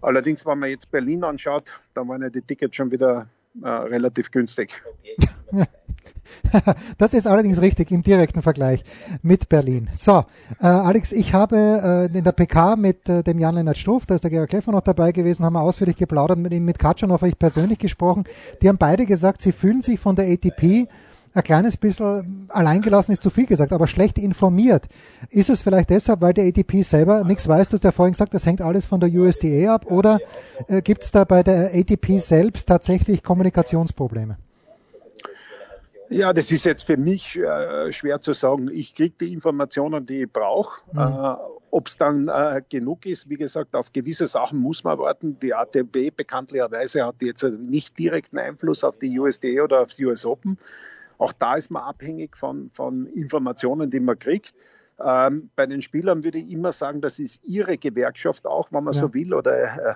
Allerdings, 0.00 0.44
wenn 0.44 0.58
man 0.58 0.70
jetzt 0.70 0.90
Berlin 0.90 1.24
anschaut, 1.24 1.70
da 1.94 2.06
waren 2.06 2.22
ja 2.22 2.30
die 2.30 2.42
Tickets 2.42 2.76
schon 2.76 2.90
wieder 2.90 3.26
äh, 3.62 3.68
relativ 3.68 4.30
günstig. 4.30 4.82
das 6.98 7.14
ist 7.14 7.26
allerdings 7.26 7.60
richtig 7.60 7.90
im 7.90 8.02
direkten 8.02 8.42
Vergleich 8.42 8.84
mit 9.22 9.48
Berlin. 9.48 9.88
So, 9.94 10.24
äh, 10.60 10.66
Alex, 10.66 11.12
ich 11.12 11.34
habe 11.34 12.08
äh, 12.12 12.18
in 12.18 12.24
der 12.24 12.32
PK 12.32 12.76
mit 12.76 13.08
äh, 13.08 13.22
dem 13.22 13.38
Jan-Lennart 13.38 13.76
Struff, 13.76 14.06
da 14.06 14.14
ist 14.14 14.24
der 14.24 14.30
Gerhard 14.30 14.50
Kleffer 14.50 14.72
noch 14.72 14.82
dabei 14.82 15.12
gewesen, 15.12 15.44
haben 15.44 15.54
wir 15.54 15.62
ausführlich 15.62 15.96
geplaudert, 15.96 16.38
mit 16.38 16.52
ihm, 16.52 16.64
mit 16.64 16.78
Katschanov 16.78 17.20
habe 17.20 17.28
ich 17.28 17.38
persönlich 17.38 17.78
gesprochen. 17.78 18.24
Die 18.60 18.68
haben 18.68 18.78
beide 18.78 19.06
gesagt, 19.06 19.42
sie 19.42 19.52
fühlen 19.52 19.82
sich 19.82 20.00
von 20.00 20.16
der 20.16 20.26
ATP 20.26 20.88
ein 21.34 21.42
kleines 21.42 21.76
bisschen 21.78 22.46
alleingelassen 22.50 23.12
ist 23.12 23.22
zu 23.22 23.30
viel 23.30 23.46
gesagt, 23.46 23.72
aber 23.72 23.86
schlecht 23.86 24.18
informiert. 24.18 24.86
Ist 25.30 25.48
es 25.48 25.62
vielleicht 25.62 25.90
deshalb, 25.90 26.20
weil 26.20 26.34
der 26.34 26.46
ATP 26.46 26.82
selber 26.82 27.24
nichts 27.24 27.48
weiß, 27.48 27.70
dass 27.70 27.80
der 27.80 27.92
vorhin 27.92 28.12
gesagt, 28.12 28.34
das 28.34 28.44
hängt 28.44 28.60
alles 28.60 28.84
von 28.84 29.00
der 29.00 29.10
USDA 29.10 29.74
ab 29.74 29.90
oder 29.90 30.18
äh, 30.68 30.82
gibt 30.82 31.04
es 31.04 31.10
da 31.10 31.24
bei 31.24 31.42
der 31.42 31.70
ATP 31.74 32.18
selbst 32.18 32.68
tatsächlich 32.68 33.22
Kommunikationsprobleme? 33.22 34.36
Ja, 36.12 36.32
das 36.34 36.52
ist 36.52 36.66
jetzt 36.66 36.82
für 36.84 36.98
mich 36.98 37.38
äh, 37.38 37.90
schwer 37.90 38.20
zu 38.20 38.34
sagen. 38.34 38.68
Ich 38.70 38.94
kriege 38.94 39.14
die 39.20 39.32
Informationen, 39.32 40.04
die 40.04 40.22
ich 40.22 40.32
brauche. 40.32 40.82
Mhm. 40.92 41.00
Äh, 41.00 41.34
Ob 41.70 41.88
es 41.88 41.96
dann 41.96 42.28
äh, 42.28 42.60
genug 42.68 43.06
ist, 43.06 43.30
wie 43.30 43.36
gesagt, 43.36 43.74
auf 43.74 43.92
gewisse 43.92 44.28
Sachen 44.28 44.58
muss 44.58 44.84
man 44.84 44.98
warten. 44.98 45.38
Die 45.40 45.54
ATB 45.54 46.14
bekanntlicherweise 46.14 47.06
hat 47.06 47.22
jetzt 47.22 47.42
nicht 47.44 47.98
direkten 47.98 48.38
Einfluss 48.38 48.84
auf 48.84 48.98
die 48.98 49.18
USDA 49.18 49.62
oder 49.62 49.80
auf 49.80 49.94
die 49.94 50.04
US 50.04 50.26
Open. 50.26 50.58
Auch 51.16 51.32
da 51.32 51.54
ist 51.54 51.70
man 51.70 51.82
abhängig 51.82 52.36
von, 52.36 52.70
von 52.72 53.06
Informationen, 53.06 53.90
die 53.90 54.00
man 54.00 54.18
kriegt. 54.18 54.54
Ähm, 55.02 55.50
bei 55.56 55.66
den 55.66 55.80
Spielern 55.80 56.24
würde 56.24 56.38
ich 56.38 56.50
immer 56.50 56.72
sagen, 56.72 57.00
das 57.00 57.18
ist 57.18 57.42
ihre 57.42 57.78
Gewerkschaft 57.78 58.46
auch, 58.46 58.70
wenn 58.70 58.84
man 58.84 58.92
ja. 58.92 59.00
so 59.00 59.14
will, 59.14 59.32
oder 59.32 59.62
äh, 59.62 59.94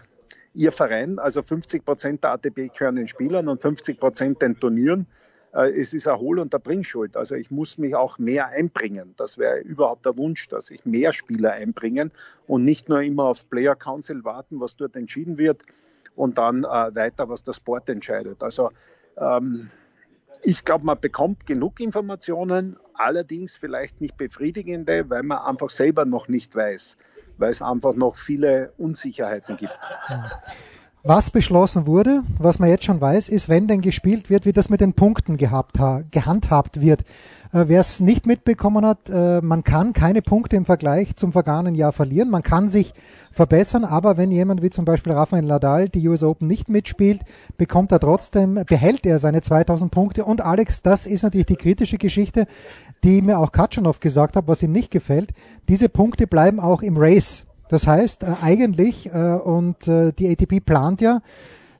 ihr 0.55 0.73
Verein. 0.73 1.19
Also 1.19 1.43
50 1.43 1.85
Prozent 1.85 2.25
der 2.25 2.33
ATB 2.33 2.73
gehören 2.73 2.97
den 2.97 3.09
Spielern 3.09 3.49
und 3.49 3.61
50 3.61 4.01
Prozent 4.01 4.41
den 4.41 4.59
Turnieren. 4.59 5.07
Äh, 5.57 5.71
es 5.71 5.95
ist 5.95 6.07
ein 6.07 6.19
Hol- 6.19 6.39
und 6.39 6.53
der 6.53 6.59
Bringschuld. 6.59 7.17
Also 7.17 7.35
ich 7.35 7.51
muss 7.51 7.79
mich 7.79 7.95
auch 7.95 8.19
mehr 8.19 8.49
einbringen. 8.49 9.15
Das 9.17 9.39
wäre 9.39 9.59
überhaupt 9.59 10.05
der 10.05 10.17
Wunsch, 10.19 10.49
dass 10.49 10.71
ich 10.71 10.85
mehr 10.85 11.13
Spieler 11.13 11.53
einbringen 11.53 12.13
und 12.47 12.65
nicht 12.65 12.89
nur 12.89 13.03
immer 13.03 13.25
aufs 13.25 13.45
Player 13.45 13.75
Council 13.75 14.25
warten, 14.25 14.61
was 14.61 14.77
dort 14.77 14.97
entschieden 14.97 15.39
wird 15.39 15.63
und 16.15 16.39
dann 16.39 16.65
äh, 16.65 16.95
weiter, 16.95 17.29
was 17.29 17.43
der 17.43 17.55
Sport 17.55 17.89
entscheidet. 17.89 18.43
Also 18.43 18.71
ähm, 19.19 19.71
ich 20.43 20.65
glaube, 20.65 20.85
man 20.85 21.01
bekommt 21.01 21.47
genug 21.47 21.81
Informationen, 21.81 22.77
allerdings 22.95 23.57
vielleicht 23.57 24.01
nicht 24.01 24.17
befriedigende, 24.17 25.09
weil 25.09 25.23
man 25.23 25.39
einfach 25.39 25.71
selber 25.71 26.05
noch 26.05 26.29
nicht 26.29 26.55
weiß, 26.55 26.99
weil 27.39 27.51
es 27.51 27.63
einfach 27.63 27.95
noch 27.95 28.17
viele 28.17 28.73
Unsicherheiten 28.77 29.57
gibt. 29.57 29.79
Was 31.09 31.31
beschlossen 31.31 31.87
wurde, 31.87 32.25
was 32.37 32.59
man 32.59 32.69
jetzt 32.69 32.85
schon 32.85 33.01
weiß, 33.01 33.29
ist, 33.29 33.49
wenn 33.49 33.69
denn 33.69 33.81
gespielt 33.81 34.29
wird, 34.29 34.45
wie 34.45 34.53
das 34.53 34.71
mit 34.71 34.81
den 34.81 34.93
Punkten 34.93 35.37
gehabt, 35.37 35.79
gehandhabt 36.11 36.81
wird. 36.81 37.03
Äh, 37.53 37.67
Wer 37.69 37.79
es 37.79 38.01
nicht 38.01 38.27
mitbekommen 38.27 38.85
hat, 38.85 39.09
äh, 39.09 39.41
man 39.41 39.63
kann 39.63 39.93
keine 39.93 40.21
Punkte 40.21 40.57
im 40.57 40.65
Vergleich 40.65 41.15
zum 41.15 41.31
vergangenen 41.31 41.77
Jahr 41.77 41.93
verlieren. 41.93 42.29
Man 42.29 42.43
kann 42.43 42.67
sich 42.67 42.93
verbessern, 43.31 43.85
aber 43.85 44.17
wenn 44.17 44.33
jemand 44.33 44.63
wie 44.63 44.71
zum 44.71 44.85
Beispiel 44.85 45.13
Rafael 45.13 45.45
Nadal 45.45 45.89
die 45.89 46.09
US 46.09 46.25
Open 46.25 46.49
nicht 46.49 46.69
mitspielt, 46.69 47.21
bekommt 47.57 47.93
er 47.93 48.01
trotzdem, 48.01 48.61
behält 48.67 49.07
er 49.07 49.21
seine 49.21 49.43
2000 49.43 49.93
Punkte. 49.93 50.25
Und 50.25 50.41
Alex, 50.41 50.83
das 50.83 51.07
ist 51.07 51.23
natürlich 51.23 51.47
die 51.47 51.55
kritische 51.55 51.99
Geschichte, 51.99 52.49
die 53.05 53.23
mir 53.23 53.39
auch 53.39 53.53
Katschanov 53.53 54.01
gesagt 54.01 54.35
hat, 54.35 54.49
was 54.49 54.61
ihm 54.61 54.73
nicht 54.73 54.91
gefällt. 54.91 55.31
Diese 55.69 55.89
Punkte 55.89 56.27
bleiben 56.27 56.59
auch 56.59 56.83
im 56.83 56.97
Race. 56.97 57.47
Das 57.69 57.87
heißt, 57.87 58.23
äh, 58.23 58.27
eigentlich, 58.43 59.07
äh, 59.13 59.35
und 59.35 59.89
äh, 59.89 60.13
die 60.13 60.29
ATP 60.29 60.61
plant 60.61 61.01
ja 61.01 61.21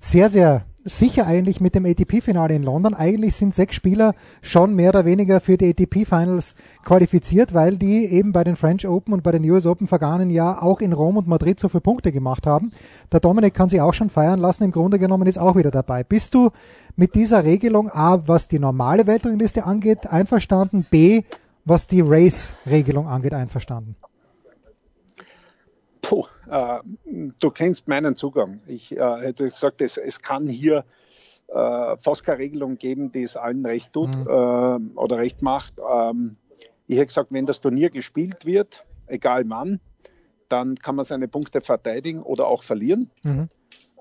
sehr, 0.01 0.29
sehr 0.29 0.65
sicher 0.87 1.27
eigentlich 1.27 1.61
mit 1.61 1.75
dem 1.75 1.85
ATP-Finale 1.85 2.55
in 2.55 2.63
London. 2.63 2.95
Eigentlich 2.95 3.35
sind 3.35 3.53
sechs 3.53 3.75
Spieler 3.75 4.15
schon 4.41 4.75
mehr 4.75 4.91
oder 4.91 5.05
weniger 5.05 5.41
für 5.41 5.57
die 5.57 5.71
ATP-Finals 5.71 6.55
qualifiziert, 6.85 7.55
weil 7.55 7.77
die 7.77 8.07
eben 8.07 8.33
bei 8.33 8.45
den 8.45 8.55
French 8.55 8.87
Open 8.87 9.13
und 9.13 9.25
bei 9.25 9.33
den 9.33 9.49
US 9.51 9.67
Open 9.67 9.89
vergangenen 9.89 10.31
Jahr 10.31 10.63
auch 10.63 10.81
in 10.81 10.93
Rom 10.93 11.17
und 11.17 11.27
Madrid 11.27 11.59
so 11.59 11.69
viele 11.69 11.81
Punkte 11.81 12.13
gemacht 12.13 12.47
haben. 12.47 12.71
Der 13.11 13.19
Dominik 13.19 13.53
kann 13.53 13.69
sich 13.69 13.81
auch 13.81 13.95
schon 13.95 14.11
feiern 14.11 14.39
lassen. 14.39 14.63
Im 14.63 14.71
Grunde 14.71 15.01
genommen 15.01 15.27
ist 15.27 15.39
auch 15.39 15.57
wieder 15.57 15.73
dabei. 15.73 16.05
Bist 16.05 16.35
du 16.35 16.51
mit 16.95 17.17
dieser 17.17 17.43
Regelung 17.43 17.91
A, 17.91 18.23
was 18.27 18.47
die 18.47 18.61
normale 18.61 19.09
Weltrangliste 19.09 19.65
angeht, 19.65 20.07
einverstanden? 20.07 20.87
B, 20.89 21.23
was 21.65 21.89
die 21.89 22.01
Race-Regelung 22.01 23.09
angeht, 23.09 23.35
einverstanden? 23.35 23.97
Puh, 26.47 26.53
äh, 26.53 27.31
du 27.39 27.51
kennst 27.51 27.89
meinen 27.89 28.17
Zugang. 28.17 28.61
Ich 28.67 28.97
äh, 28.97 29.17
hätte 29.19 29.45
gesagt, 29.45 29.81
es, 29.81 29.97
es 29.97 30.23
kann 30.23 30.47
hier 30.47 30.85
äh, 31.49 31.97
fast 31.99 32.25
keine 32.25 32.39
Regelung 32.39 32.77
geben, 32.79 33.13
die 33.13 33.23
es 33.23 33.37
allen 33.37 33.65
recht 33.65 33.93
tut 33.93 34.09
mhm. 34.09 34.27
Äh, 34.27 34.99
oder 34.99 35.19
recht 35.19 35.43
macht. 35.43 35.75
Ähm, 35.79 36.37
ich 36.87 36.97
hätte 36.97 37.07
gesagt, 37.07 37.33
wenn 37.33 37.47
das 37.47 37.61
Turnier 37.61 37.91
gespielt 37.91 38.47
wird, 38.47 38.85
egal 39.07 39.45
wann, 39.49 39.81
dann 40.49 40.77
kann 40.77 40.97
man 40.97 41.05
seine 41.05 41.29
Punkte 41.29 41.61
verteidigen 41.61 42.23
oder 42.23 42.47
auch 42.47 42.63
verlieren. 42.63 43.11
Mhm. 43.23 43.49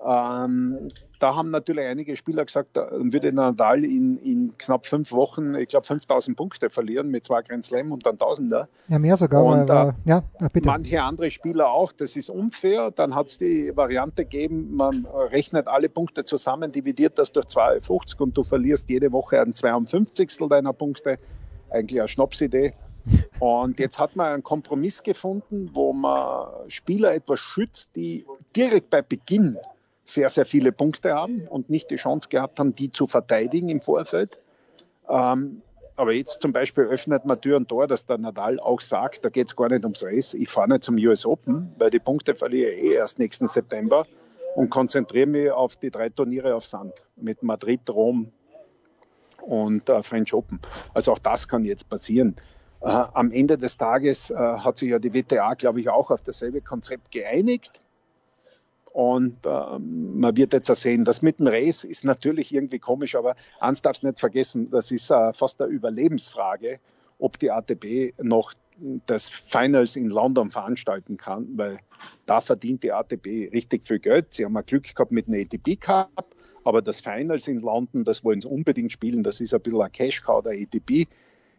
Ähm, 0.04 0.90
da 1.18 1.34
haben 1.34 1.50
natürlich 1.50 1.86
einige 1.86 2.16
Spieler 2.16 2.44
gesagt, 2.44 2.76
da 2.76 2.88
würde 2.92 3.32
Nadal 3.32 3.84
in, 3.84 4.18
in 4.18 4.58
knapp 4.58 4.86
fünf 4.86 5.12
Wochen, 5.12 5.54
ich 5.54 5.68
glaube, 5.68 5.86
5000 5.86 6.36
Punkte 6.36 6.68
verlieren 6.68 7.08
mit 7.08 7.24
zwei 7.24 7.42
Grand 7.42 7.64
Slam 7.64 7.90
und 7.92 8.04
dann 8.04 8.18
Tausender. 8.18 8.68
Ja, 8.88 8.98
mehr 8.98 9.16
sogar. 9.16 9.42
Und 9.44 9.70
äh, 9.70 9.92
ja, 10.04 10.22
bitte. 10.52 10.66
manche 10.66 11.02
andere 11.02 11.30
Spieler 11.30 11.70
auch. 11.70 11.92
Das 11.92 12.16
ist 12.16 12.28
unfair. 12.28 12.90
Dann 12.90 13.14
hat 13.14 13.28
es 13.28 13.38
die 13.38 13.74
Variante 13.74 14.24
gegeben, 14.24 14.76
man 14.76 15.06
rechnet 15.06 15.66
alle 15.68 15.88
Punkte 15.88 16.24
zusammen, 16.24 16.72
dividiert 16.72 17.18
das 17.18 17.32
durch 17.32 17.46
52 17.46 18.20
und 18.20 18.36
du 18.36 18.44
verlierst 18.44 18.90
jede 18.90 19.12
Woche 19.12 19.40
ein 19.40 19.52
52 19.52 20.36
deiner 20.50 20.72
Punkte. 20.72 21.18
Eigentlich 21.70 22.00
eine 22.00 22.08
Schnapsidee. 22.08 22.74
Und 23.38 23.78
jetzt 23.78 23.98
hat 23.98 24.16
man 24.16 24.32
einen 24.32 24.42
Kompromiss 24.42 25.02
gefunden, 25.02 25.70
wo 25.72 25.92
man 25.92 26.48
Spieler 26.68 27.14
etwas 27.14 27.38
schützt, 27.38 27.94
die 27.94 28.26
direkt 28.54 28.90
bei 28.90 29.02
Beginn 29.02 29.56
sehr, 30.06 30.30
sehr 30.30 30.46
viele 30.46 30.72
Punkte 30.72 31.14
haben 31.14 31.46
und 31.48 31.68
nicht 31.68 31.90
die 31.90 31.96
Chance 31.96 32.28
gehabt 32.28 32.60
haben, 32.60 32.74
die 32.74 32.92
zu 32.92 33.06
verteidigen 33.06 33.68
im 33.68 33.80
Vorfeld. 33.80 34.38
Ähm, 35.08 35.62
aber 35.96 36.12
jetzt 36.12 36.40
zum 36.42 36.52
Beispiel 36.52 36.84
öffnet 36.84 37.24
man 37.24 37.40
Tür 37.40 37.56
und 37.56 37.68
Tor, 37.68 37.86
dass 37.86 38.06
der 38.06 38.18
Nadal 38.18 38.60
auch 38.60 38.80
sagt, 38.80 39.24
da 39.24 39.30
geht 39.30 39.48
es 39.48 39.56
gar 39.56 39.68
nicht 39.68 39.82
ums 39.82 40.04
Race, 40.04 40.34
ich 40.34 40.48
fahre 40.48 40.68
nicht 40.68 40.84
zum 40.84 40.96
US 40.96 41.26
Open, 41.26 41.74
weil 41.78 41.90
die 41.90 41.98
Punkte 41.98 42.36
verliere 42.36 42.70
ich 42.70 42.84
eh 42.84 42.92
erst 42.94 43.18
nächsten 43.18 43.48
September 43.48 44.06
und 44.54 44.70
konzentriere 44.70 45.26
mich 45.26 45.50
auf 45.50 45.76
die 45.76 45.90
drei 45.90 46.08
Turniere 46.08 46.54
auf 46.54 46.66
Sand 46.66 47.02
mit 47.16 47.42
Madrid, 47.42 47.80
Rom 47.90 48.30
und 49.42 49.88
äh, 49.88 50.02
French 50.02 50.32
Open. 50.34 50.60
Also 50.94 51.12
auch 51.12 51.18
das 51.18 51.48
kann 51.48 51.64
jetzt 51.64 51.88
passieren. 51.88 52.36
Äh, 52.82 52.90
am 52.90 53.32
Ende 53.32 53.58
des 53.58 53.76
Tages 53.76 54.30
äh, 54.30 54.34
hat 54.36 54.78
sich 54.78 54.90
ja 54.90 54.98
die 54.98 55.12
WTA, 55.12 55.54
glaube 55.54 55.80
ich, 55.80 55.88
auch 55.88 56.10
auf 56.10 56.22
dasselbe 56.22 56.60
Konzept 56.60 57.10
geeinigt. 57.10 57.80
Und 58.96 59.36
ähm, 59.44 60.20
man 60.20 60.38
wird 60.38 60.54
jetzt 60.54 60.74
sehen, 60.74 61.04
das 61.04 61.20
mit 61.20 61.38
dem 61.38 61.48
Race 61.48 61.84
ist 61.84 62.02
natürlich 62.06 62.54
irgendwie 62.54 62.78
komisch, 62.78 63.14
aber 63.14 63.36
eins 63.60 63.82
darfst 63.82 64.02
nicht 64.02 64.18
vergessen, 64.18 64.70
das 64.70 64.90
ist 64.90 65.10
äh, 65.10 65.34
fast 65.34 65.60
eine 65.60 65.70
Überlebensfrage, 65.70 66.80
ob 67.18 67.38
die 67.38 67.50
ATP 67.50 68.14
noch 68.22 68.54
das 69.04 69.28
Finals 69.28 69.96
in 69.96 70.08
London 70.08 70.50
veranstalten 70.50 71.18
kann, 71.18 71.46
weil 71.58 71.78
da 72.24 72.40
verdient 72.40 72.84
die 72.84 72.92
ATP 72.92 73.50
richtig 73.52 73.86
viel 73.86 73.98
Geld. 73.98 74.32
Sie 74.32 74.46
haben 74.46 74.54
mal 74.54 74.62
Glück 74.62 74.84
gehabt 74.84 75.12
mit 75.12 75.28
einem 75.28 75.42
ATP 75.42 75.78
Cup, 75.78 76.34
aber 76.64 76.80
das 76.80 77.02
Finals 77.02 77.48
in 77.48 77.60
London, 77.60 78.02
das 78.02 78.24
wollen 78.24 78.40
sie 78.40 78.48
unbedingt 78.48 78.92
spielen. 78.92 79.22
Das 79.22 79.42
ist 79.42 79.52
ein 79.52 79.60
bisschen 79.60 79.82
ein 79.82 79.92
Cash-Cow 79.92 80.42
der 80.42 80.52
ATP. 80.52 81.06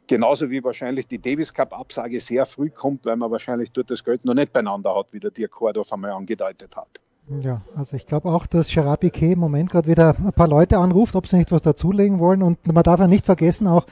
Genauso 0.08 0.50
wie 0.50 0.64
wahrscheinlich 0.64 1.08
die 1.08 1.20
Davis 1.20 1.54
Cup 1.54 1.72
Absage 1.72 2.20
sehr 2.20 2.48
früh 2.48 2.72
kommt, 2.72 3.06
weil 3.06 3.16
man 3.16 3.30
wahrscheinlich 3.30 3.72
dort 3.72 3.92
das 3.92 4.04
Geld 4.04 4.26
noch 4.26 4.34
nicht 4.34 4.54
beieinander 4.54 4.96
hat, 4.96 5.10
wie 5.12 5.20
der 5.20 5.30
Dirk 5.30 5.52
Kordorf 5.52 5.94
einmal 5.94 6.14
angedeutet 6.14 6.76
hat. 6.76 7.00
Ja, 7.30 7.62
also 7.76 7.98
ich 7.98 8.06
glaube 8.06 8.30
auch, 8.30 8.46
dass 8.46 8.70
Gerard 8.70 9.02
Piquet 9.02 9.34
im 9.34 9.40
Moment 9.40 9.70
gerade 9.70 9.90
wieder 9.90 10.16
ein 10.18 10.32
paar 10.32 10.48
Leute 10.48 10.78
anruft, 10.78 11.14
ob 11.16 11.28
sie 11.28 11.36
nicht 11.36 11.52
was 11.52 11.62
dazulegen 11.62 12.20
wollen. 12.20 12.42
Und 12.42 12.66
man 12.66 12.84
darf 12.84 13.02
ja 13.02 13.08
nicht 13.08 13.26
vergessen, 13.26 13.68
auch 13.68 13.86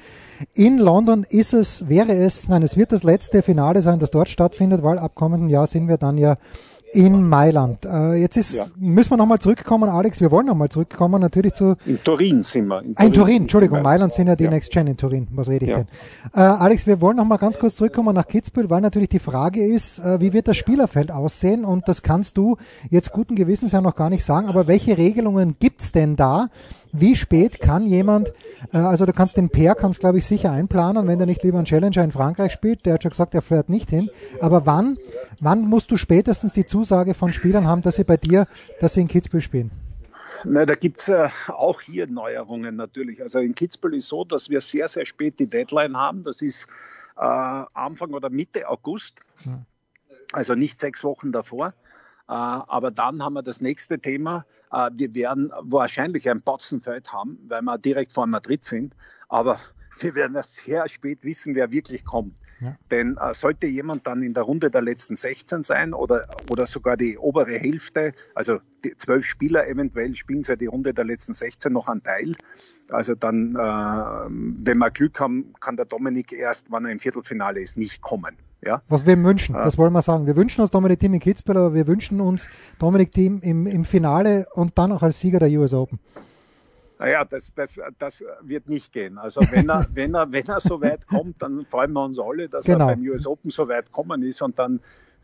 in 0.54 0.77
London 0.77 1.25
ist 1.27 1.54
es, 1.54 1.89
wäre 1.89 2.13
es, 2.13 2.48
nein, 2.48 2.63
es 2.63 2.77
wird 2.77 2.94
das 2.94 3.04
letzte 3.04 3.42
Finale 3.42 3.82
sein, 3.82 4.00
das 4.00 4.12
dort 4.12 4.30
stattfindet, 4.30 4.84
weil 4.84 5.00
ab 5.00 5.15
kommenden 5.15 5.50
Jahr 5.50 5.68
sind 5.68 5.89
wir 5.89 5.98
dann 5.98 6.18
ja 6.18 6.38
in 6.96 7.28
Mailand. 7.28 7.86
Äh, 7.86 8.16
jetzt 8.16 8.38
ist, 8.38 8.56
ja. 8.56 8.66
müssen 8.78 9.12
wir 9.12 9.18
nochmal 9.18 9.40
zurückkommen, 9.40 9.90
Alex, 9.90 10.22
wir 10.22 10.32
wollen 10.32 10.46
nochmal 10.46 10.70
zurückkommen, 10.70 11.22
natürlich 11.22 11.54
zu... 11.54 11.75
In 11.86 12.02
Turin 12.04 12.44
sind 12.44 12.68
wir. 12.68 12.82
In 12.82 12.96
Turin, 12.96 13.08
in 13.08 13.14
Turin 13.14 13.42
Entschuldigung, 13.44 13.82
Mailand 13.82 14.14
sind 14.14 14.28
ja 14.28 14.36
die 14.36 14.46
ja. 14.46 14.50
Next 14.50 14.72
Gen 14.72 14.88
in 14.88 14.98
Turin, 14.98 15.28
was 15.32 15.50
rede 15.50 15.66
ich 15.66 15.72
ja. 15.72 15.78
denn? 15.78 15.88
Äh, 16.34 16.40
Alex, 16.40 16.88
wir 16.88 17.02
wollen 17.02 17.18
nochmal 17.18 17.38
ganz 17.38 17.60
kurz 17.60 17.75
zurückkommen 17.75 18.16
nach 18.16 18.28
Kitzbühel, 18.28 18.70
weil 18.70 18.82
natürlich 18.82 19.10
die 19.10 19.20
Frage 19.20 19.66
ist, 19.66 20.00
äh, 20.00 20.20
wie 20.22 20.34
wird 20.34 20.48
das 20.48 20.58
Spielerfeld 20.58 21.12
aussehen 21.12 21.66
und 21.66 21.88
das 21.88 22.02
kannst 22.02 22.38
du 22.38 22.58
jetzt 22.90 23.12
guten 23.12 23.36
Gewissens 23.36 23.74
ja 23.74 23.82
noch 23.82 23.96
gar 23.96 24.10
nicht 24.10 24.24
sagen, 24.24 24.48
aber 24.48 24.68
welche 24.68 24.98
Regelungen 24.98 25.58
gibt's 25.60 25.92
denn 25.92 26.16
da, 26.16 26.50
wie 27.00 27.16
spät 27.16 27.60
kann 27.60 27.86
jemand, 27.86 28.34
äh, 28.74 28.78
also 28.78 29.06
du 29.06 29.14
kannst 29.14 29.38
den 29.38 29.50
Pair, 29.50 29.75
kannst 29.75 30.00
glaube 30.00 30.18
ich 30.18 30.25
sicher 30.25 30.52
einplanen, 30.52 31.08
wenn 31.08 31.20
der 31.20 31.28
nicht 31.28 31.44
lieber 31.44 31.58
einen 31.58 31.66
Challenger 31.66 32.04
in 32.04 32.12
Frankreich 32.12 32.52
spielt, 32.52 32.86
der 32.86 32.96
hat 32.96 33.04
schon 33.04 33.12
gesagt, 33.12 33.34
er 33.34 33.42
fährt 33.42 33.70
nicht 33.70 33.90
hin, 33.90 34.10
aber 34.42 34.66
wann, 34.66 34.98
wann 35.40 35.62
musst 35.62 35.92
du 35.92 35.98
spätestens 35.98 36.54
die 36.54 36.66
Zusage 36.66 37.14
von 37.14 37.32
Spielern 37.32 37.68
haben, 37.68 37.82
dass 37.82 37.96
sie 37.96 38.04
bei 38.04 38.18
dir, 38.18 38.48
dass 38.80 38.94
sie 38.94 39.02
in 39.02 39.08
Kitzbühel 39.08 39.42
spielen? 39.42 39.72
Na, 40.44 40.66
da 40.66 40.75
gibt 40.75 41.00
es 41.00 41.10
äh, 41.10 41.30
auch 41.48 41.82
hier 41.82 42.08
Neuerungen 42.08 42.75
natürlich. 42.75 43.22
Also 43.22 43.40
in 43.40 43.56
Kitzbühel 43.56 43.96
ist 43.96 44.08
so, 44.08 44.24
dass 44.24 44.50
wir 44.50 44.62
sehr, 44.62 44.88
sehr 44.88 45.06
spät 45.06 45.40
die 45.40 45.48
Deadline 45.48 45.98
haben. 45.98 46.24
Das 46.24 46.42
ist 46.42 46.68
äh, 47.18 47.22
Anfang 47.22 48.14
oder 48.14 48.30
Mitte 48.30 48.68
August, 48.68 49.20
also 50.34 50.54
nicht 50.54 50.80
sechs 50.80 51.04
Wochen 51.04 51.32
davor. 51.32 51.74
Äh, 52.28 52.34
aber 52.34 52.92
dann 52.92 53.24
haben 53.24 53.34
wir 53.34 53.44
das 53.44 53.62
nächste 53.62 54.00
Thema. 54.00 54.46
Äh, 54.75 54.91
wir 54.94 55.15
werden 55.15 55.51
wahrscheinlich 55.62 56.29
ein 56.29 56.39
Botzenfeld 56.39 57.13
haben, 57.13 57.39
weil 57.48 57.62
wir 57.62 57.77
direkt 57.77 58.13
vor 58.13 58.27
Madrid 58.27 58.65
sind. 58.65 58.94
Aber 59.29 59.60
wir 60.00 60.15
werden 60.15 60.36
erst 60.36 60.58
sehr 60.58 60.88
spät 60.89 61.24
wissen, 61.24 61.55
wer 61.55 61.72
wirklich 61.72 62.03
kommt. 62.03 62.38
Ja. 62.60 62.75
Denn 62.91 63.17
äh, 63.17 63.34
sollte 63.34 63.67
jemand 63.67 64.08
dann 64.08 64.22
in 64.22 64.34
der 64.34 64.44
Runde 64.44 64.70
der 64.70 64.82
letzten 64.82 65.15
16 65.15 65.63
sein 65.63 65.94
oder, 65.94 66.27
oder 66.50 66.65
sogar 66.65 66.98
die 66.98 67.17
obere 67.17 67.58
Hälfte, 67.58 68.13
also 68.34 68.60
die 68.84 68.96
zwölf 68.98 69.25
Spieler 69.25 69.67
eventuell 69.67 70.13
spielen 70.13 70.44
sie 70.44 70.55
die 70.58 70.67
Runde 70.67 70.94
der 70.94 71.05
letzten 71.05 71.34
16 71.34 71.72
noch 71.72 71.88
einen 71.88 72.03
Teil. 72.03 72.36
Also 72.89 73.15
dann, 73.15 73.55
äh, 73.55 73.60
wenn 73.60 74.77
wir 74.77 74.91
Glück 74.91 75.20
haben, 75.20 75.53
kann 75.60 75.75
der 75.75 75.86
Dominik 75.86 76.32
erst, 76.34 76.72
wann 76.72 76.86
er 76.86 76.91
im 76.91 77.00
Viertelfinale 77.00 77.60
ist, 77.60 77.77
nicht 77.77 78.01
kommen. 78.01 78.38
Ja? 78.65 78.81
Was 78.88 79.05
wir 79.05 79.22
wünschen, 79.24 79.53
das 79.53 79.77
wollen 79.77 79.93
wir 79.93 80.01
sagen. 80.01 80.25
Wir 80.25 80.36
wünschen 80.36 80.62
uns 80.62 80.72
Dominik 80.72 81.00
Team 81.00 81.13
in 81.13 81.19
Kitzbühel, 81.19 81.57
aber 81.57 81.74
wir 81.74 81.88
wünschen 81.88 82.19
uns 82.19 82.48
Dominik 82.79 83.12
Team 83.12 83.39
im, 83.43 83.67
im 83.67 83.86
Finale 83.86 84.48
und 84.53 84.77
dann 84.77 84.91
auch 84.91 85.03
als 85.03 85.19
Sieger 85.19 85.39
der 85.39 85.50
US 85.60 85.74
Open. 85.74 86.00
Naja, 86.98 87.25
das, 87.25 87.53
das, 87.53 87.79
das 88.00 88.24
wird 88.41 88.69
nicht 88.69 88.91
gehen. 88.91 89.17
Also 89.17 89.41
wenn 89.51 89.69
er, 89.69 89.86
wenn 89.93 90.15
er, 90.15 90.31
wenn 90.31 90.45
er 90.45 90.60
so 90.60 90.81
weit 90.81 91.07
kommt, 91.07 91.41
dann 91.41 91.65
freuen 91.65 91.93
wir 91.93 92.03
uns 92.03 92.17
alle, 92.19 92.50
dass 92.50 92.65
genau. 92.65 92.89
er 92.89 92.95
beim 92.95 93.07
US 93.07 93.27
Open 93.27 93.51
so 93.51 93.67
weit 93.67 93.91
kommen 93.91 94.24
ist 94.24 94.41
und 94.41 94.57
dann 94.57 94.79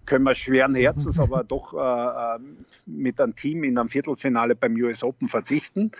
können 0.05 0.25
wir 0.25 0.35
schweren 0.35 0.75
Herzens 0.75 1.19
aber 1.19 1.43
doch 1.43 1.73
äh, 1.73 2.35
äh, 2.35 2.39
mit 2.85 3.19
einem 3.19 3.35
Team 3.35 3.63
in 3.63 3.77
einem 3.77 3.89
Viertelfinale 3.89 4.55
beim 4.55 4.75
US 4.75 5.03
Open 5.03 5.27
verzichten. 5.27 5.91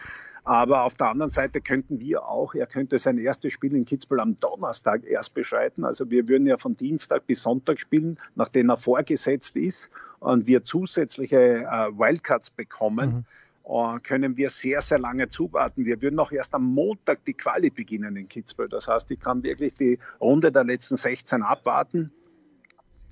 Aber 0.43 0.83
auf 0.83 0.98
der 0.98 1.10
anderen 1.10 1.31
Seite 1.31 1.62
könnten 1.62 2.00
wir 2.00 2.25
auch, 2.25 2.55
er 2.55 2.65
könnte 2.65 2.98
sein 2.98 3.19
erstes 3.19 3.53
Spiel 3.53 3.75
in 3.75 3.86
Kitzbühel 3.86 4.21
am 4.21 4.38
Donnerstag 4.38 5.05
erst 5.05 5.36
beschreiten. 5.36 5.86
Also 5.86 6.10
wir 6.10 6.27
würden 6.27 6.48
ja 6.48 6.57
von 6.57 6.75
Dienstag 6.75 7.27
bis 7.27 7.43
Sonntag 7.43 7.79
spielen, 7.79 8.17
nachdem 8.33 8.69
er 8.69 8.77
vorgesetzt 8.77 9.55
ist 9.55 9.91
und 10.19 10.48
wir 10.48 10.63
zusätzliche 10.63 11.38
äh, 11.38 11.91
Wildcards 11.98 12.50
bekommen. 12.50 13.10
Mhm 13.10 13.25
äh, 13.63 14.00
können 14.00 14.38
wir 14.38 14.50
sehr, 14.50 14.81
sehr 14.81 15.00
lange 15.00 15.29
zuwarten. 15.29 15.86
Wir 15.86 16.01
würden 16.01 16.19
auch 16.19 16.31
erst 16.31 16.53
am 16.53 16.63
Montag 16.65 17.24
die 17.25 17.33
Quali 17.33 17.69
beginnen 17.69 18.15
in 18.15 18.27
Kitzbühel. 18.27 18.69
Das 18.69 18.88
heißt, 18.88 19.12
ich 19.12 19.19
kann 19.19 19.43
wirklich 19.43 19.75
die 19.75 20.00
Runde 20.19 20.51
der 20.51 20.63
letzten 20.63 20.98
16 20.98 21.43
abwarten. 21.43 22.12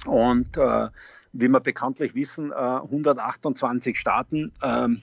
Und 0.05 0.57
äh, 0.57 0.87
wie 1.33 1.47
wir 1.47 1.59
bekanntlich 1.59 2.15
wissen, 2.15 2.51
äh, 2.51 2.55
128 2.55 3.97
Staaten. 3.97 4.51
Ähm, 4.63 5.01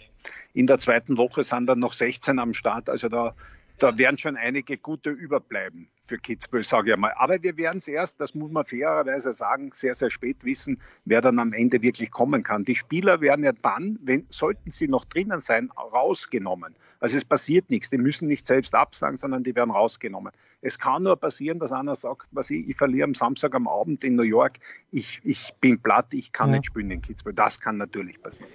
in 0.56 0.66
der 0.66 0.78
zweiten 0.78 1.18
Woche 1.18 1.44
sind 1.44 1.66
dann 1.66 1.80
noch 1.80 1.92
16 1.92 2.38
am 2.38 2.54
Start. 2.54 2.88
Also 2.88 3.08
da 3.08 3.34
da 3.78 3.98
werden 3.98 4.16
schon 4.16 4.36
einige 4.36 4.78
gute 4.78 5.10
überbleiben 5.10 5.88
für 6.06 6.16
Kitzbühel, 6.16 6.64
sage 6.64 6.92
ich 6.92 6.96
mal. 6.96 7.12
Aber 7.16 7.42
wir 7.42 7.56
werden 7.56 7.78
es 7.78 7.88
erst, 7.88 8.20
das 8.20 8.34
muss 8.34 8.50
man 8.50 8.64
fairerweise 8.64 9.34
sagen, 9.34 9.70
sehr, 9.74 9.94
sehr 9.94 10.10
spät 10.10 10.44
wissen, 10.44 10.80
wer 11.04 11.20
dann 11.20 11.38
am 11.38 11.52
Ende 11.52 11.82
wirklich 11.82 12.10
kommen 12.10 12.42
kann. 12.42 12.64
Die 12.64 12.76
Spieler 12.76 13.20
werden 13.20 13.44
ja 13.44 13.52
dann, 13.52 13.98
wenn, 14.02 14.26
sollten 14.30 14.70
sie 14.70 14.88
noch 14.88 15.04
drinnen 15.04 15.40
sein, 15.40 15.70
rausgenommen. 15.76 16.74
Also 17.00 17.18
es 17.18 17.24
passiert 17.24 17.68
nichts. 17.68 17.90
Die 17.90 17.98
müssen 17.98 18.28
nicht 18.28 18.46
selbst 18.46 18.74
absagen, 18.74 19.18
sondern 19.18 19.42
die 19.42 19.54
werden 19.54 19.72
rausgenommen. 19.72 20.32
Es 20.62 20.78
kann 20.78 21.02
nur 21.02 21.16
passieren, 21.16 21.58
dass 21.58 21.72
einer 21.72 21.96
sagt, 21.96 22.28
was 22.30 22.50
ich, 22.50 22.68
ich 22.68 22.76
verliere 22.76 23.04
am 23.04 23.14
Samstag 23.14 23.54
am 23.54 23.68
Abend 23.68 24.04
in 24.04 24.14
New 24.14 24.22
York, 24.22 24.58
ich, 24.90 25.20
ich 25.24 25.52
bin 25.60 25.82
platt, 25.82 26.14
ich 26.14 26.32
kann 26.32 26.48
ja. 26.50 26.58
nicht 26.58 26.66
spielen 26.66 26.90
in 26.90 27.02
Kitzbühel. 27.02 27.34
Das 27.34 27.60
kann 27.60 27.76
natürlich 27.76 28.22
passieren. 28.22 28.50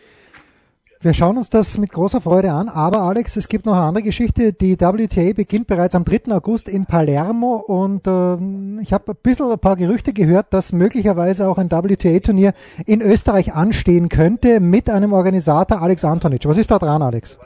Wir 1.04 1.16
schauen 1.16 1.36
uns 1.36 1.50
das 1.50 1.80
mit 1.80 1.92
großer 1.92 2.22
Freude 2.22 2.52
an, 2.52 2.70
aber 2.70 3.00
Alex, 3.02 3.36
es 3.36 3.48
gibt 3.48 3.66
noch 3.66 3.74
eine 3.74 3.86
andere 3.86 4.04
Geschichte. 4.04 4.54
Die 4.54 4.80
WTA 4.80 5.34
beginnt 5.34 5.66
bereits 5.66 5.96
am 5.96 6.06
3. 6.06 6.32
August 6.32 6.70
in 6.70 6.86
Palermo 6.86 7.56
und 7.56 8.06
äh, 8.06 8.82
ich 8.84 8.94
habe 8.94 9.14
ein 9.14 9.18
bisschen 9.24 9.52
ein 9.52 9.58
paar 9.58 9.78
Gerüchte 9.78 10.14
gehört, 10.14 10.54
dass 10.54 10.74
möglicherweise 10.74 11.48
auch 11.48 11.58
ein 11.58 11.72
WTA-Turnier 11.72 12.54
in 12.86 13.02
Österreich 13.02 13.56
anstehen 13.56 14.10
könnte 14.10 14.60
mit 14.60 14.92
einem 14.92 15.12
Organisator 15.14 15.82
Alex 15.82 16.06
Antonic. 16.06 16.46
Was 16.46 16.60
ist 16.60 16.70
da 16.70 16.78
dran, 16.78 17.02
Alex? 17.02 17.40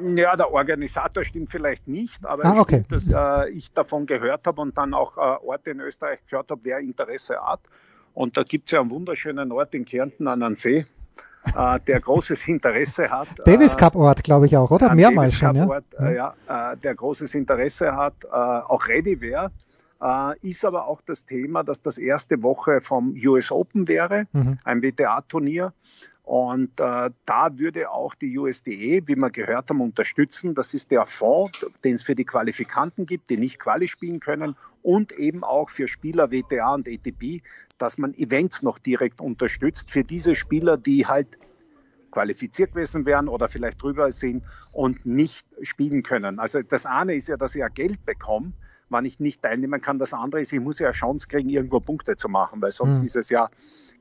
Ja, 0.00 0.34
der 0.34 0.52
Organisator 0.52 1.24
stimmt 1.24 1.48
vielleicht 1.48 1.86
nicht, 1.86 2.26
aber 2.26 2.44
ah, 2.44 2.58
okay. 2.58 2.82
stimmt, 2.84 2.90
dass 2.90 3.46
äh, 3.46 3.50
ich 3.50 3.72
davon 3.72 4.06
gehört 4.06 4.48
habe 4.48 4.60
und 4.62 4.76
dann 4.76 4.94
auch 4.94 5.16
äh, 5.16 5.46
Orte 5.46 5.70
in 5.70 5.78
Österreich 5.78 6.18
geschaut 6.24 6.50
habe, 6.50 6.64
wer 6.64 6.80
Interesse 6.80 7.36
hat. 7.40 7.60
Und 8.14 8.36
da 8.36 8.42
gibt 8.42 8.66
es 8.66 8.72
ja 8.72 8.80
einen 8.80 8.90
wunderschönen 8.90 9.52
Ort 9.52 9.76
in 9.76 9.84
Kärnten 9.84 10.26
an 10.26 10.42
einem 10.42 10.56
See, 10.56 10.86
äh, 11.56 11.80
der 11.86 12.00
großes 12.00 12.48
Interesse 12.48 13.10
hat. 13.10 13.28
Davis 13.44 13.76
Cup 13.76 13.94
Ort, 13.94 14.22
glaube 14.24 14.46
ich 14.46 14.56
auch, 14.56 14.70
oder? 14.70 14.94
Mehrmals 14.94 15.34
schon, 15.34 15.56
ja. 15.56 15.66
Ort, 15.66 15.84
äh, 15.98 16.14
ja 16.14 16.34
äh, 16.48 16.76
der 16.76 16.94
großes 16.94 17.34
Interesse 17.34 17.96
hat, 17.96 18.14
äh, 18.24 18.28
auch 18.28 18.86
ready 18.88 19.20
wäre. 19.20 19.50
Äh, 20.00 20.48
ist 20.48 20.64
aber 20.64 20.86
auch 20.86 21.00
das 21.00 21.26
Thema, 21.26 21.62
dass 21.62 21.80
das 21.80 21.98
erste 21.98 22.42
Woche 22.42 22.80
vom 22.80 23.14
US 23.24 23.52
Open 23.52 23.86
wäre, 23.86 24.26
mhm. 24.32 24.58
ein 24.64 24.82
WTA-Turnier. 24.82 25.72
Und 26.24 26.78
äh, 26.78 27.10
da 27.26 27.48
würde 27.58 27.90
auch 27.90 28.14
die 28.14 28.38
USDE, 28.38 29.02
wie 29.06 29.16
wir 29.16 29.30
gehört 29.30 29.70
haben, 29.70 29.80
unterstützen. 29.80 30.54
Das 30.54 30.72
ist 30.72 30.90
der 30.92 31.04
Fonds, 31.04 31.66
den 31.82 31.94
es 31.94 32.02
für 32.02 32.14
die 32.14 32.24
Qualifikanten 32.24 33.06
gibt, 33.06 33.28
die 33.28 33.36
nicht 33.36 33.58
Quali 33.58 33.88
spielen 33.88 34.20
können 34.20 34.54
und 34.82 35.12
eben 35.12 35.42
auch 35.42 35.68
für 35.68 35.88
Spieler 35.88 36.30
WTA 36.30 36.74
und 36.74 36.88
ATP, 36.88 37.42
dass 37.78 37.98
man 37.98 38.14
Events 38.14 38.62
noch 38.62 38.78
direkt 38.78 39.20
unterstützt 39.20 39.90
für 39.90 40.04
diese 40.04 40.36
Spieler, 40.36 40.76
die 40.76 41.06
halt 41.06 41.38
qualifiziert 42.12 42.72
gewesen 42.72 43.04
wären 43.04 43.26
oder 43.26 43.48
vielleicht 43.48 43.82
drüber 43.82 44.12
sind 44.12 44.44
und 44.70 45.04
nicht 45.04 45.46
spielen 45.62 46.04
können. 46.04 46.38
Also 46.38 46.62
das 46.62 46.86
eine 46.86 47.16
ist 47.16 47.28
ja, 47.28 47.36
dass 47.36 47.56
ich 47.56 47.60
ja 47.60 47.68
Geld 47.68 48.04
bekomme, 48.04 48.52
wann 48.90 49.04
ich 49.04 49.18
nicht 49.18 49.42
teilnehmen 49.42 49.80
kann. 49.80 49.98
Das 49.98 50.12
andere 50.12 50.42
ist, 50.42 50.52
ich 50.52 50.60
muss 50.60 50.78
ja 50.78 50.88
eine 50.88 50.94
Chance 50.94 51.26
kriegen, 51.26 51.48
irgendwo 51.48 51.80
Punkte 51.80 52.14
zu 52.14 52.28
machen, 52.28 52.62
weil 52.62 52.70
sonst 52.70 53.00
mhm. 53.00 53.06
ist 53.06 53.16
es 53.16 53.30
ja 53.30 53.50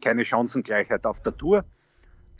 keine 0.02 0.24
Chancengleichheit 0.24 1.08
auf 1.08 1.22
der 1.22 1.36
Tour. 1.36 1.66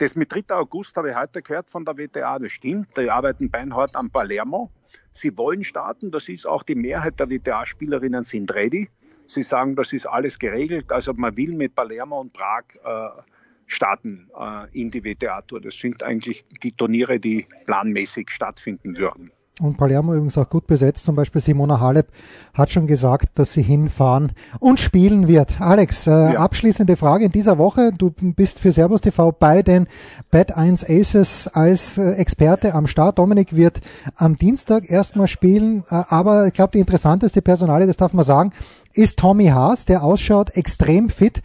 Das 0.02 0.16
mit 0.16 0.32
3. 0.32 0.56
August 0.56 0.96
habe 0.96 1.10
ich 1.10 1.16
heute 1.16 1.42
gehört 1.42 1.70
von 1.70 1.84
der 1.84 1.96
WTA, 1.96 2.36
das 2.40 2.50
stimmt. 2.50 2.88
Die 2.96 3.08
arbeiten 3.08 3.48
beinhart 3.48 3.94
am 3.94 4.10
Palermo. 4.10 4.68
Sie 5.12 5.38
wollen 5.38 5.62
starten, 5.62 6.10
das 6.10 6.28
ist 6.28 6.44
auch 6.44 6.64
die 6.64 6.74
Mehrheit 6.74 7.20
der 7.20 7.30
WTA-Spielerinnen 7.30 8.24
sind 8.24 8.52
ready. 8.52 8.90
Sie 9.28 9.44
sagen, 9.44 9.76
das 9.76 9.92
ist 9.92 10.06
alles 10.06 10.40
geregelt. 10.40 10.90
Also 10.90 11.12
man 11.12 11.36
will 11.36 11.52
mit 11.52 11.76
Palermo 11.76 12.20
und 12.20 12.32
Prag 12.32 12.64
äh, 12.82 13.22
starten 13.68 14.28
äh, 14.36 14.76
in 14.76 14.90
die 14.90 15.04
WTA-Tour. 15.04 15.60
Das 15.60 15.76
sind 15.76 16.02
eigentlich 16.02 16.44
die 16.64 16.72
Turniere, 16.72 17.20
die 17.20 17.46
planmäßig 17.66 18.28
stattfinden 18.28 18.96
würden. 18.96 19.30
Und 19.60 19.76
Palermo 19.76 20.14
übrigens 20.14 20.38
auch 20.38 20.48
gut 20.48 20.66
besetzt. 20.66 21.04
Zum 21.04 21.14
Beispiel 21.14 21.42
Simona 21.42 21.78
Halep 21.78 22.08
hat 22.54 22.72
schon 22.72 22.86
gesagt, 22.86 23.38
dass 23.38 23.52
sie 23.52 23.62
hinfahren 23.62 24.32
und 24.60 24.80
spielen 24.80 25.28
wird. 25.28 25.60
Alex, 25.60 26.06
äh, 26.06 26.10
ja. 26.10 26.40
abschließende 26.40 26.96
Frage 26.96 27.26
in 27.26 27.32
dieser 27.32 27.58
Woche. 27.58 27.92
Du 27.92 28.10
bist 28.10 28.58
für 28.58 28.72
Servus 28.72 29.02
TV 29.02 29.30
bei 29.30 29.62
den 29.62 29.88
Bad 30.30 30.56
1 30.56 30.88
Aces 30.88 31.48
als 31.48 31.98
äh, 31.98 32.12
Experte 32.12 32.74
am 32.74 32.86
Start. 32.86 33.18
Dominik 33.18 33.54
wird 33.54 33.82
am 34.16 34.36
Dienstag 34.36 34.90
erstmal 34.90 35.28
spielen. 35.28 35.84
Äh, 35.90 36.02
aber 36.08 36.46
ich 36.46 36.54
glaube, 36.54 36.72
die 36.72 36.80
interessanteste 36.80 37.42
Personale, 37.42 37.86
das 37.86 37.98
darf 37.98 38.14
man 38.14 38.24
sagen, 38.24 38.52
ist 38.94 39.18
Tommy 39.18 39.48
Haas, 39.48 39.84
der 39.84 40.02
ausschaut 40.02 40.56
extrem 40.56 41.10
fit. 41.10 41.42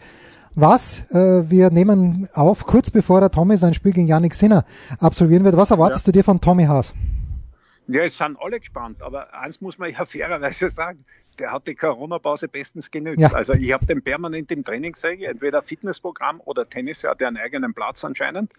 Was, 0.54 1.02
äh, 1.10 1.50
wir 1.50 1.70
nehmen 1.70 2.26
auf, 2.32 2.64
kurz 2.64 2.90
bevor 2.90 3.20
der 3.20 3.30
Tommy 3.30 3.58
sein 3.58 3.74
Spiel 3.74 3.92
gegen 3.92 4.08
Yannick 4.08 4.34
Sinner 4.34 4.64
absolvieren 4.98 5.44
wird. 5.44 5.58
Was 5.58 5.70
erwartest 5.70 6.06
ja. 6.06 6.12
du 6.12 6.18
dir 6.18 6.24
von 6.24 6.40
Tommy 6.40 6.64
Haas? 6.64 6.94
Ja, 7.90 8.04
es 8.04 8.18
sind 8.18 8.38
alle 8.38 8.60
gespannt, 8.60 9.02
aber 9.02 9.32
eins 9.32 9.62
muss 9.62 9.78
man 9.78 9.90
ja 9.90 10.04
fairerweise 10.06 10.70
sagen, 10.70 11.04
der 11.38 11.52
hat 11.52 11.66
die 11.66 11.74
Corona-Pause 11.74 12.46
bestens 12.48 12.90
genützt. 12.90 13.20
Ja. 13.20 13.32
Also 13.32 13.54
ich 13.54 13.72
habe 13.72 13.86
den 13.86 14.02
permanent 14.02 14.52
im 14.52 14.62
Training 14.62 14.92
gesehen, 14.92 15.22
entweder 15.22 15.62
Fitnessprogramm 15.62 16.40
oder 16.44 16.68
Tennis, 16.68 17.02
er 17.02 17.12
hat 17.12 17.20
ja 17.22 17.28
einen 17.28 17.38
eigenen 17.38 17.72
Platz 17.72 18.04
anscheinend. 18.04 18.52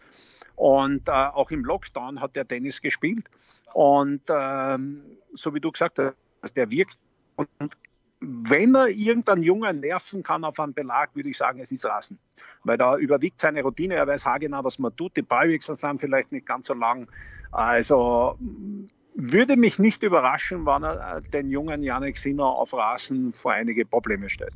Und 0.56 1.08
äh, 1.08 1.12
auch 1.12 1.52
im 1.52 1.63
Lockdown 1.63 2.20
hat 2.20 2.36
er 2.36 2.48
Tennis 2.48 2.82
gespielt. 2.82 3.26
Und 3.74 4.24
ähm, 4.30 5.04
so 5.34 5.54
wie 5.54 5.60
du 5.60 5.72
gesagt 5.72 6.00
hast, 6.00 6.58
der 6.58 6.72
wirkt. 6.72 6.98
Und 7.36 7.78
wenn 8.20 8.76
er 8.76 8.88
irgendeinen 8.88 9.44
Jungen 9.44 9.80
nerven 9.80 10.24
kann 10.24 10.44
auf 10.44 10.60
einem 10.60 10.74
Belag, 10.74 11.15
würde 11.15 11.30
ich 11.30 11.38
sagen, 11.38 11.60
es 11.60 11.72
ist 11.72 11.86
Rasen. 11.86 12.18
Weil 12.63 12.78
da 12.78 12.98
überwiegt 12.98 13.39
seine 13.39 13.62
Routine, 13.62 13.94
er 13.94 14.08
weiß 14.08 14.26
haargenau, 14.26 14.63
was 14.63 14.80
man 14.80 14.94
tut. 14.96 15.15
Die 15.15 15.22
Ballwechsel 15.22 15.76
sind 15.76 16.02
vielleicht 16.02 16.32
nicht 16.32 16.48
ganz 16.48 16.65
so 16.65 16.74
lang. 16.74 17.08
Also 17.52 18.38
würde 19.20 19.58
mich 19.58 19.80
nicht 19.80 20.04
überraschen, 20.04 20.66
wann 20.66 20.84
er 20.84 21.18
äh, 21.18 21.22
den 21.30 21.50
jungen 21.50 21.84
Janik 21.84 22.18
Sinner 22.18 22.46
auf 22.46 22.74
Rasen 22.74 23.34
vor 23.34 23.52
einige 23.52 23.86
Probleme 23.86 24.30
stellt. 24.30 24.54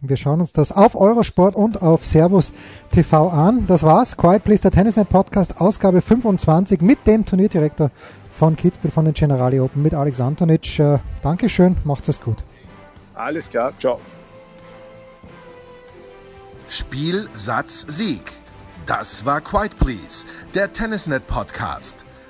Wir 0.00 0.16
schauen 0.16 0.40
uns 0.40 0.52
das 0.52 0.72
auf 0.72 0.94
Eurosport 0.94 1.54
und 1.54 1.82
auf 1.82 2.04
Servus 2.04 2.52
TV 2.92 3.28
an. 3.28 3.66
Das 3.66 3.82
war's. 3.82 4.16
Quiet 4.16 4.44
Please, 4.44 4.62
der 4.62 4.70
Tennisnet 4.70 5.08
Podcast, 5.08 5.60
Ausgabe 5.60 6.02
25 6.02 6.80
mit 6.80 7.06
dem 7.06 7.24
Turnierdirektor 7.24 7.90
von 8.30 8.56
Kitzbühel 8.56 8.90
von 8.90 9.04
den 9.06 9.14
Generali 9.14 9.60
Open 9.60 9.82
mit 9.82 9.94
Alex 9.94 10.20
Antonic. 10.20 10.78
Äh, 10.78 10.98
Dankeschön, 11.22 11.76
macht's 11.84 12.08
es 12.08 12.20
gut. 12.20 12.38
Alles 13.14 13.48
klar, 13.48 13.72
ciao. 13.78 13.98
Spiel, 16.68 17.28
Satz, 17.32 17.86
Sieg. 17.88 18.32
Das 18.86 19.24
war 19.24 19.40
Quiet 19.40 19.76
Please, 19.78 20.26
der 20.54 20.72
Tennisnet 20.72 21.26
Podcast 21.26 22.05